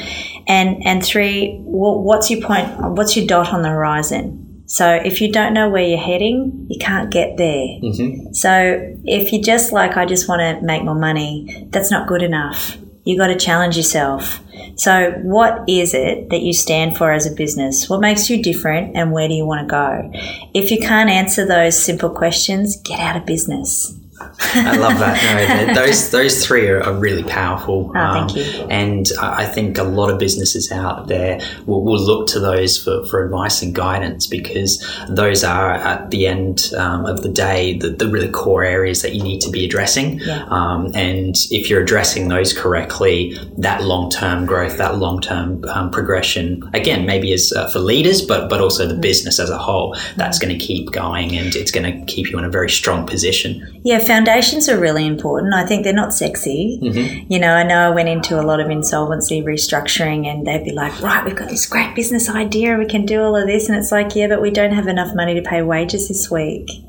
And 0.48 0.86
and 0.86 1.04
three, 1.04 1.58
what's 1.64 2.30
your 2.30 2.42
point? 2.42 2.68
What's 2.96 3.16
your 3.16 3.28
dot 3.28 3.54
on 3.54 3.62
the 3.62 3.70
horizon? 3.70 4.64
So 4.66 4.88
if 4.88 5.20
you 5.20 5.32
don't 5.32 5.54
know 5.54 5.68
where 5.68 5.84
you're 5.84 5.98
heading, 5.98 6.68
you 6.70 6.78
can't 6.80 7.10
get 7.12 7.38
there. 7.38 7.68
Mm-hmm. 7.82 8.34
So 8.34 8.96
if 9.04 9.34
you're 9.34 9.42
just 9.42 9.74
like, 9.74 9.98
I 9.98 10.06
just 10.06 10.30
want 10.30 10.42
to 10.42 10.64
make 10.64 10.84
more 10.84 10.96
money, 10.96 11.68
that's 11.72 11.90
not 11.90 12.08
good 12.08 12.22
enough. 12.22 12.78
You 13.10 13.17
got 13.17 13.30
to 13.30 13.36
challenge 13.36 13.76
yourself. 13.76 14.39
So 14.76 15.13
what 15.24 15.67
is 15.67 15.95
it 15.95 16.30
that 16.30 16.43
you 16.43 16.54
stand 16.54 16.95
for 16.95 17.12
as 17.12 17.26
a 17.26 17.32
business? 17.32 17.89
What 17.89 18.02
makes 18.02 18.30
you 18.30 18.43
different 18.43 18.95
and 18.95 19.12
where 19.12 19.28
do 19.28 19.34
you 19.34 19.48
want 19.48 19.67
to 19.67 19.72
go? 19.72 20.12
If 20.54 20.69
you 20.69 20.78
can't 20.78 21.10
answer 21.10 21.43
those 21.43 21.76
simple 21.76 22.12
questions, 22.12 22.80
get 22.84 23.00
out 23.00 23.17
of 23.17 23.26
business. 23.26 23.99
I 24.20 24.76
love 24.78 25.00
that. 25.00 25.68
No, 25.68 25.74
those 25.86 26.10
those 26.12 26.46
three 26.46 26.68
are, 26.68 26.82
are 26.82 26.94
really 26.94 27.24
powerful. 27.24 27.92
Oh, 27.96 28.14
thank 28.14 28.36
you. 28.36 28.44
and 28.70 29.08
I 29.22 29.46
think 29.46 29.78
a 29.78 29.84
lot 29.84 30.10
of 30.10 30.20
businesses 30.20 30.72
out 30.72 31.08
there 31.08 31.40
will, 31.66 31.84
will 31.84 32.02
look 32.02 32.28
to 32.30 32.40
those 32.40 32.82
for, 32.82 33.06
for 33.06 33.24
advice 33.24 33.62
and 33.62 33.74
guidance 33.74 34.28
because 34.28 34.86
those 35.10 35.44
are 35.44 35.74
at 35.74 36.12
the 36.12 36.28
end 36.28 36.72
um, 36.78 37.06
of 37.06 37.22
the 37.24 37.30
day 37.30 37.78
the, 37.78 37.90
the 37.90 38.08
really 38.08 38.30
core 38.30 38.64
areas 38.64 39.02
that 39.02 39.14
you 39.14 39.24
need 39.24 39.42
to 39.42 39.50
be 39.50 39.66
addressing. 39.66 40.20
Yeah. 40.20 40.46
Um, 40.50 40.92
and 40.96 41.36
if 41.52 41.70
you're 41.70 41.82
addressing 41.82 42.28
those 42.28 42.54
correctly, 42.54 43.38
that 43.58 43.84
long 43.84 44.10
term 44.10 44.46
growth, 44.46 44.78
that 44.78 44.98
long 44.98 45.22
term 45.22 45.64
um, 45.66 45.92
progression, 45.92 46.70
again, 46.74 47.06
maybe 47.06 47.32
is 47.32 47.54
uh, 47.54 47.70
for 47.70 47.80
leaders, 47.80 48.22
but 48.22 48.50
but 48.50 48.62
also 48.62 48.88
the 48.88 48.96
business 48.96 49.40
as 49.40 49.50
a 49.50 49.58
whole, 49.58 49.96
that's 50.16 50.40
going 50.40 50.58
to 50.58 50.66
keep 50.66 50.92
going 50.92 51.36
and 51.36 51.56
it's 51.56 51.72
going 51.72 51.84
to 51.84 52.06
keep 52.12 52.30
you 52.30 52.38
in 52.38 52.46
a 52.46 52.50
very 52.50 52.70
strong 52.70 53.06
position. 53.06 53.80
Yeah, 53.84 54.00
foundations 54.10 54.67
are 54.67 54.80
really 54.80 55.06
important. 55.06 55.54
I 55.54 55.67
think 55.67 55.84
they're 55.84 55.93
not 55.93 56.15
sexy. 56.15 56.80
Mm-hmm. 56.82 57.32
You 57.32 57.38
know, 57.38 57.54
I 57.54 57.62
know 57.62 57.91
I 57.91 57.93
went 57.93 58.10
into 58.10 58.41
a 58.41 58.41
lot 58.41 58.60
of 58.60 58.72
insolvency 58.72 59.43
restructuring 59.43 60.26
and 60.26 60.48
they'd 60.48 60.63
be 60.63 60.72
like, 60.72 61.00
right, 61.00 61.24
we've 61.24 61.36
got 61.36 61.50
this 61.50 61.67
great 61.67 61.93
business 61.93 62.28
idea, 62.28 62.76
we 62.76 62.88
can 62.88 63.06
do 63.06 63.22
all 63.22 63.36
of 63.36 63.45
this. 63.45 63.69
And 63.69 63.78
it's 63.78 63.91
like, 63.91 64.15
yeah, 64.15 64.28
but 64.28 64.41
we 64.41 64.50
don't 64.50 64.74
have 64.74 64.88
enough 64.88 65.13
money 65.13 65.36
to 65.36 65.48
pay 65.48 65.62
wages 65.62 66.08
this 66.08 66.32
week. 66.32 66.88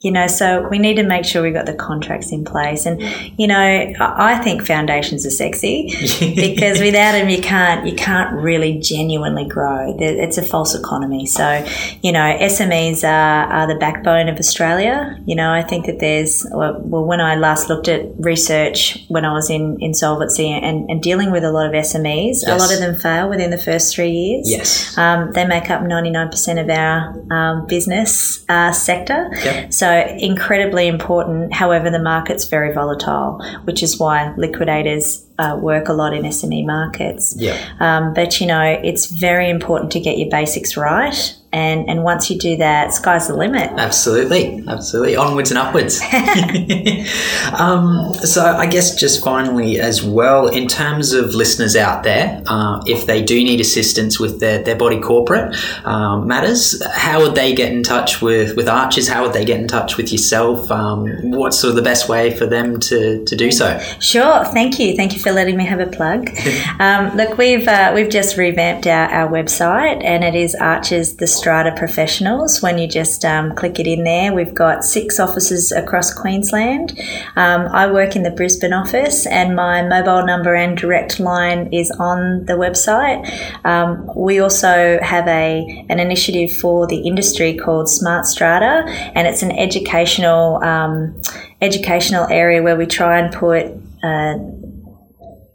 You 0.00 0.12
know, 0.12 0.28
so 0.28 0.68
we 0.68 0.78
need 0.78 0.94
to 0.94 1.02
make 1.02 1.24
sure 1.24 1.42
we've 1.42 1.52
got 1.52 1.66
the 1.66 1.74
contracts 1.74 2.30
in 2.30 2.44
place. 2.44 2.86
And, 2.86 3.02
you 3.36 3.48
know, 3.48 3.56
I 3.98 4.38
think 4.44 4.64
foundations 4.64 5.26
are 5.26 5.30
sexy 5.30 5.88
because 6.36 6.78
without 6.80 7.12
them 7.12 7.28
you 7.28 7.40
can't 7.40 7.84
you 7.84 7.96
can't 7.96 8.32
really 8.34 8.78
genuinely 8.78 9.44
grow. 9.44 9.96
It's 9.98 10.38
a 10.38 10.42
false 10.42 10.74
economy. 10.74 11.26
So, 11.26 11.66
you 12.02 12.12
know, 12.12 12.20
SMEs 12.40 13.02
are, 13.02 13.52
are 13.52 13.66
the 13.66 13.74
backbone 13.74 14.28
of 14.28 14.38
Australia. 14.38 15.20
You 15.26 15.34
know, 15.34 15.52
I 15.52 15.62
think 15.62 15.86
that 15.86 15.98
there's 15.98 16.46
well, 16.52 16.78
when 16.80 17.20
I 17.20 17.34
last 17.34 17.68
looked 17.68 17.88
at 17.88 18.06
research 18.18 19.04
when 19.08 19.24
I 19.24 19.32
was 19.32 19.50
in 19.50 19.78
insolvency 19.80 20.48
and, 20.48 20.88
and 20.88 21.02
dealing 21.02 21.32
with 21.32 21.42
a 21.42 21.50
lot 21.50 21.66
of 21.66 21.72
SMEs, 21.72 22.46
a 22.46 22.56
lot 22.56 22.72
of 22.72 22.78
them 22.78 22.94
fail 22.94 23.28
within 23.28 23.50
the 23.50 23.58
first 23.58 23.94
three 23.94 24.10
years. 24.10 24.48
Yes. 24.48 24.96
Um, 24.96 25.32
they 25.32 25.46
make 25.46 25.70
up 25.70 25.82
99% 25.82 26.60
of 26.60 26.70
our 26.70 27.32
um, 27.32 27.66
business 27.66 28.44
uh, 28.48 28.72
sector. 28.72 29.28
Yep. 29.44 29.72
So, 29.72 29.87
incredibly 30.18 30.88
important. 30.88 31.52
However, 31.52 31.90
the 31.90 31.98
market's 31.98 32.44
very 32.44 32.72
volatile, 32.72 33.40
which 33.64 33.82
is 33.82 33.98
why 33.98 34.34
liquidators 34.36 35.27
uh, 35.38 35.56
work 35.60 35.88
a 35.88 35.92
lot 35.92 36.14
in 36.14 36.24
SME 36.24 36.66
markets. 36.66 37.34
Yeah. 37.36 37.56
Um, 37.80 38.12
but, 38.12 38.40
you 38.40 38.46
know, 38.46 38.78
it's 38.82 39.06
very 39.06 39.48
important 39.48 39.92
to 39.92 40.00
get 40.00 40.18
your 40.18 40.28
basics 40.28 40.76
right. 40.76 41.34
And, 41.50 41.88
and 41.88 42.04
once 42.04 42.30
you 42.30 42.38
do 42.38 42.58
that, 42.58 42.92
sky's 42.92 43.28
the 43.28 43.34
limit. 43.34 43.70
Absolutely, 43.76 44.62
absolutely. 44.68 45.16
Onwards 45.16 45.50
and 45.50 45.58
upwards. 45.58 46.00
um, 47.58 48.12
so, 48.14 48.44
I 48.44 48.66
guess 48.66 48.94
just 48.94 49.24
finally, 49.24 49.80
as 49.80 50.02
well, 50.02 50.48
in 50.48 50.68
terms 50.68 51.14
of 51.14 51.34
listeners 51.34 51.74
out 51.74 52.02
there, 52.02 52.42
uh, 52.46 52.82
if 52.86 53.06
they 53.06 53.22
do 53.22 53.42
need 53.42 53.60
assistance 53.60 54.20
with 54.20 54.40
their, 54.40 54.62
their 54.62 54.76
body 54.76 55.00
corporate 55.00 55.56
um, 55.86 56.26
matters, 56.26 56.82
how 56.94 57.22
would 57.22 57.34
they 57.34 57.54
get 57.54 57.72
in 57.72 57.82
touch 57.82 58.20
with, 58.20 58.54
with 58.54 58.68
Archers? 58.68 59.08
How 59.08 59.22
would 59.22 59.32
they 59.32 59.46
get 59.46 59.58
in 59.58 59.68
touch 59.68 59.96
with 59.96 60.12
yourself? 60.12 60.70
Um, 60.70 61.30
what's 61.30 61.58
sort 61.58 61.70
of 61.70 61.76
the 61.76 61.82
best 61.82 62.10
way 62.10 62.36
for 62.36 62.44
them 62.44 62.78
to, 62.80 63.24
to 63.24 63.36
do 63.36 63.50
so? 63.50 63.78
Sure, 64.00 64.44
thank 64.46 64.78
you, 64.78 64.94
thank 64.96 65.14
you 65.14 65.20
for 65.20 65.27
letting 65.32 65.56
me 65.56 65.64
have 65.64 65.80
a 65.80 65.86
plug. 65.86 66.30
um, 66.80 67.16
look, 67.16 67.38
we've 67.38 67.66
uh, 67.66 67.92
we've 67.94 68.08
just 68.08 68.36
revamped 68.36 68.86
our, 68.86 69.08
our 69.08 69.30
website, 69.30 70.02
and 70.04 70.24
it 70.24 70.34
is 70.34 70.54
Archers 70.54 71.16
the 71.16 71.26
Strata 71.26 71.72
Professionals. 71.76 72.62
When 72.62 72.78
you 72.78 72.86
just 72.86 73.24
um, 73.24 73.54
click 73.54 73.78
it 73.78 73.86
in 73.86 74.04
there, 74.04 74.32
we've 74.32 74.54
got 74.54 74.84
six 74.84 75.18
offices 75.18 75.72
across 75.72 76.12
Queensland. 76.12 76.98
Um, 77.36 77.68
I 77.68 77.90
work 77.90 78.16
in 78.16 78.22
the 78.22 78.30
Brisbane 78.30 78.72
office, 78.72 79.26
and 79.26 79.54
my 79.56 79.82
mobile 79.82 80.24
number 80.26 80.54
and 80.54 80.76
direct 80.76 81.20
line 81.20 81.72
is 81.72 81.90
on 81.92 82.44
the 82.46 82.54
website. 82.54 83.24
Um, 83.64 84.10
we 84.16 84.40
also 84.40 84.98
have 85.02 85.26
a 85.28 85.86
an 85.88 86.00
initiative 86.00 86.52
for 86.56 86.86
the 86.86 87.06
industry 87.06 87.56
called 87.56 87.88
Smart 87.88 88.26
Strata, 88.26 88.84
and 89.14 89.26
it's 89.26 89.42
an 89.42 89.52
educational 89.52 90.62
um, 90.62 91.20
educational 91.60 92.26
area 92.30 92.62
where 92.62 92.76
we 92.76 92.86
try 92.86 93.18
and 93.18 93.32
put 93.32 93.66
uh, 94.02 94.38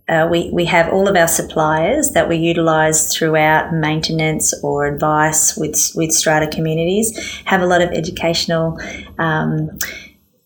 uh, 0.09 0.27
we, 0.29 0.49
we 0.51 0.65
have 0.65 0.91
all 0.91 1.07
of 1.07 1.15
our 1.15 1.27
suppliers 1.27 2.11
that 2.11 2.27
we 2.27 2.35
utilise 2.35 3.15
throughout 3.15 3.73
maintenance 3.73 4.53
or 4.61 4.85
advice 4.85 5.55
with, 5.55 5.91
with 5.95 6.11
strata 6.11 6.47
communities 6.47 7.17
have 7.45 7.61
a 7.61 7.65
lot 7.65 7.81
of 7.81 7.89
educational 7.91 8.77
um, 9.17 9.77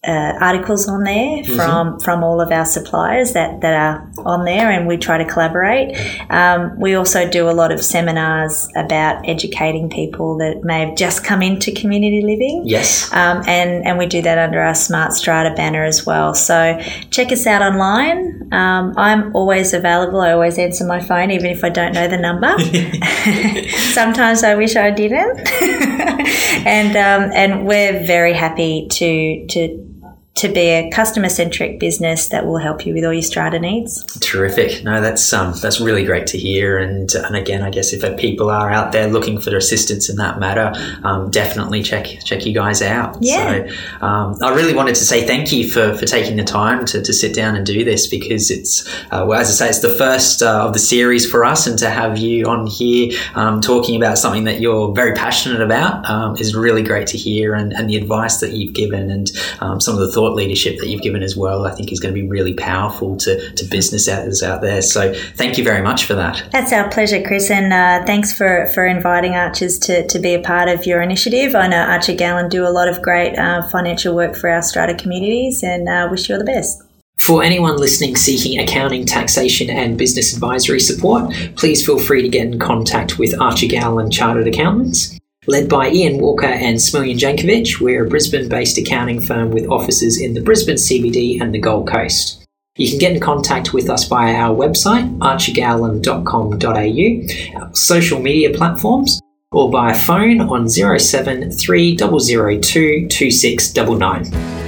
uh, 0.08 0.38
articles 0.40 0.88
on 0.88 1.04
there 1.04 1.44
from 1.44 2.00
from 2.00 2.24
all 2.24 2.40
of 2.40 2.52
our 2.52 2.66
suppliers 2.66 3.34
that, 3.34 3.62
that 3.62 3.74
are 3.74 4.10
on 4.26 4.46
there, 4.46 4.72
and 4.72 4.88
we 4.88 4.98
try 4.98 5.18
to 5.18 5.26
collaborate. 5.26 5.98
Um, 6.30 6.80
we 6.80 6.96
also 6.96 7.30
do 7.30 7.50
a 7.50 7.52
lot 7.52 7.72
of 7.72 7.84
seminars 7.84 8.70
about 8.76 9.28
educating 9.28 9.90
people 9.90 10.38
that 10.38 10.64
may 10.64 10.86
have 10.86 10.96
just 10.96 11.24
come 11.24 11.42
into 11.42 11.72
community 11.72 12.22
living. 12.22 12.64
Yes. 12.66 13.12
Um, 13.12 13.44
and, 13.48 13.86
and 13.86 13.98
we 13.98 14.06
do 14.06 14.22
that 14.22 14.38
under 14.38 14.60
our 14.60 14.76
Smart 14.76 15.14
Strata 15.14 15.54
banner 15.56 15.84
as 15.84 16.06
well. 16.06 16.34
So 16.34 16.80
check 17.12 17.32
us 17.32 17.46
out 17.46 17.62
online. 17.62 18.54
Um, 18.54 18.94
I'm 18.98 19.36
always 19.36 19.74
available. 19.74 20.22
I 20.22 20.32
always 20.32 20.58
answer 20.58 20.86
my 20.86 21.00
phone, 21.00 21.32
even 21.32 21.52
if 21.52 21.64
I 21.64 21.70
don't 21.70 21.94
know 21.94 22.08
the 22.08 22.18
number. 22.18 22.58
Sometimes 23.94 24.44
I 24.44 24.56
wish 24.56 24.76
I 24.76 24.92
didn't. 24.92 25.50
and 26.66 26.96
um, 26.96 27.32
and 27.34 27.68
we're 27.68 28.06
very 28.06 28.34
happy 28.34 28.88
to 28.90 29.48
to 29.48 29.97
to 30.38 30.48
be 30.48 30.70
a 30.70 30.90
customer 30.92 31.30
centric 31.30 31.80
business 31.80 32.28
that 32.30 32.46
will 32.46 32.58
help 32.58 32.86
you 32.86 32.94
with 32.94 33.04
all 33.04 33.14
your 33.14 33.24
strata 33.24 33.60
needs. 33.60 34.04
Terrific. 34.20 34.84
No, 34.84 35.02
that's 35.02 35.34
um, 35.34 35.54
that's 35.62 35.80
really 35.80 36.06
great 36.06 36.28
to 36.28 36.38
hear. 36.38 36.78
And 36.78 37.14
and 37.14 37.36
again, 37.36 37.62
I 37.62 37.70
guess 37.70 37.94
if 37.94 38.18
people 38.18 38.50
are 38.50 38.72
out 38.72 38.92
there 38.92 39.08
looking 39.08 39.40
for 39.40 39.56
assistance 39.56 40.10
in 40.10 40.16
that 40.18 40.40
matter, 40.40 40.72
um, 41.04 41.32
definitely 41.32 41.82
check 41.84 42.06
check 42.24 42.46
you 42.46 42.54
guys 42.54 42.82
out. 42.82 43.18
Yeah. 43.20 43.68
So 43.68 44.06
um, 44.06 44.38
I 44.42 44.54
really 44.54 44.74
wanted 44.74 44.96
to 44.96 45.06
say 45.06 45.26
thank 45.26 45.52
you 45.52 45.70
for, 45.70 45.96
for 45.98 46.06
taking 46.06 46.38
the 46.38 46.44
time 46.44 46.86
to, 46.86 47.02
to 47.02 47.14
sit 47.14 47.34
down 47.34 47.56
and 47.56 47.66
do 47.66 47.84
this 47.84 48.08
because 48.08 48.52
it's 48.52 48.88
uh, 49.12 49.26
well, 49.28 49.40
as 49.40 49.50
I 49.50 49.66
say, 49.66 49.70
it's 49.70 49.80
the 49.80 49.96
first 49.96 50.42
uh, 50.42 50.68
of 50.68 50.74
the 50.74 50.80
series 50.80 51.30
for 51.30 51.44
us, 51.44 51.68
and 51.68 51.78
to 51.80 51.90
have 51.90 52.18
you 52.18 52.46
on 52.46 52.68
here 52.68 53.18
um, 53.36 53.62
talking 53.62 53.96
about 53.96 54.18
something 54.18 54.44
that 54.46 54.62
you're 54.62 54.94
very 54.94 55.14
passionate 55.14 55.62
about 55.62 56.08
um, 56.10 56.38
is 56.38 56.56
really 56.56 56.84
great 56.84 57.08
to 57.08 57.18
hear. 57.18 57.56
And, 57.56 57.74
and 57.74 57.90
the 57.90 57.96
advice 57.96 58.38
that 58.38 58.54
you've 58.54 58.74
given 58.74 59.10
and 59.10 59.32
um, 59.60 59.82
some 59.82 59.96
of 59.96 60.02
the 60.02 60.12
thought 60.28 60.36
leadership 60.36 60.78
that 60.80 60.88
you've 60.88 61.02
given 61.02 61.24
as 61.24 61.36
well, 61.36 61.66
I 61.66 61.72
think 61.72 61.92
is 61.92 62.00
going 62.00 62.14
to 62.14 62.22
be 62.22 62.28
really 62.28 62.54
powerful 62.54 63.18
to, 63.18 63.52
to 63.52 63.66
business 63.66 64.08
owners 64.08 64.44
out 64.44 64.62
there. 64.62 64.82
So 64.82 65.14
thank 65.36 65.58
you 65.58 65.64
very 65.64 65.82
much 65.82 66.06
for 66.06 66.14
that. 66.16 66.44
That's 66.52 66.74
our 66.74 66.90
pleasure, 66.90 67.22
Chris, 67.22 67.50
and 67.50 67.74
uh, 67.74 68.06
thanks 68.06 68.38
for, 68.38 68.68
for 68.74 68.86
inviting 68.86 69.36
Archers 69.36 69.80
to, 69.80 70.06
to 70.08 70.20
be 70.20 70.34
a 70.34 70.42
part 70.42 70.70
of 70.70 70.86
your 70.86 71.02
initiative. 71.02 71.56
I 71.56 71.68
know 71.68 71.78
Archer 71.82 72.16
Gowan 72.16 72.50
do 72.50 72.66
a 72.66 72.70
lot 72.70 72.88
of 72.88 73.02
great 73.02 73.38
uh, 73.38 73.64
financial 73.68 74.16
work 74.16 74.36
for 74.36 74.50
our 74.50 74.62
strata 74.62 74.96
communities, 74.96 75.64
and 75.64 75.88
uh, 75.88 76.08
wish 76.10 76.30
you 76.30 76.36
all 76.36 76.40
the 76.40 76.46
best. 76.46 76.84
For 77.18 77.42
anyone 77.42 77.78
listening 77.78 78.16
seeking 78.16 78.60
accounting, 78.60 79.06
taxation, 79.06 79.70
and 79.70 79.98
business 79.98 80.34
advisory 80.34 80.80
support, 80.80 81.34
please 81.56 81.84
feel 81.86 82.00
free 82.00 82.22
to 82.22 82.30
get 82.30 82.46
in 82.46 82.60
contact 82.60 83.18
with 83.18 83.40
Archer 83.42 83.68
Gowan 83.68 84.12
Chartered 84.12 84.48
Accountants. 84.48 85.17
Led 85.50 85.70
by 85.70 85.90
Ian 85.90 86.20
Walker 86.20 86.46
and 86.46 86.76
Smiljan 86.76 87.18
Jankovic, 87.18 87.80
we're 87.80 88.06
a 88.06 88.10
Brisbane 88.10 88.50
based 88.50 88.78
accounting 88.78 89.22
firm 89.22 89.52
with 89.52 89.70
offices 89.70 90.20
in 90.20 90.34
the 90.34 90.42
Brisbane 90.42 90.76
CBD 90.76 91.40
and 91.40 91.54
the 91.54 91.60
Gold 91.60 91.88
Coast. 91.88 92.44
You 92.76 92.90
can 92.90 93.00
get 93.00 93.14
in 93.14 93.22
contact 93.22 93.74
with 93.74 93.90
us 93.90 94.06
via 94.10 94.36
our 94.36 94.54
website, 94.54 95.18
archergowan.com.au, 95.20 97.62
our 97.62 97.74
social 97.74 98.20
media 98.20 98.54
platforms, 98.54 99.22
or 99.54 99.72
by 99.72 99.94
phone 99.94 100.42
on 100.42 100.68
073 100.68 101.96
002 101.96 103.08
2699. 103.08 104.67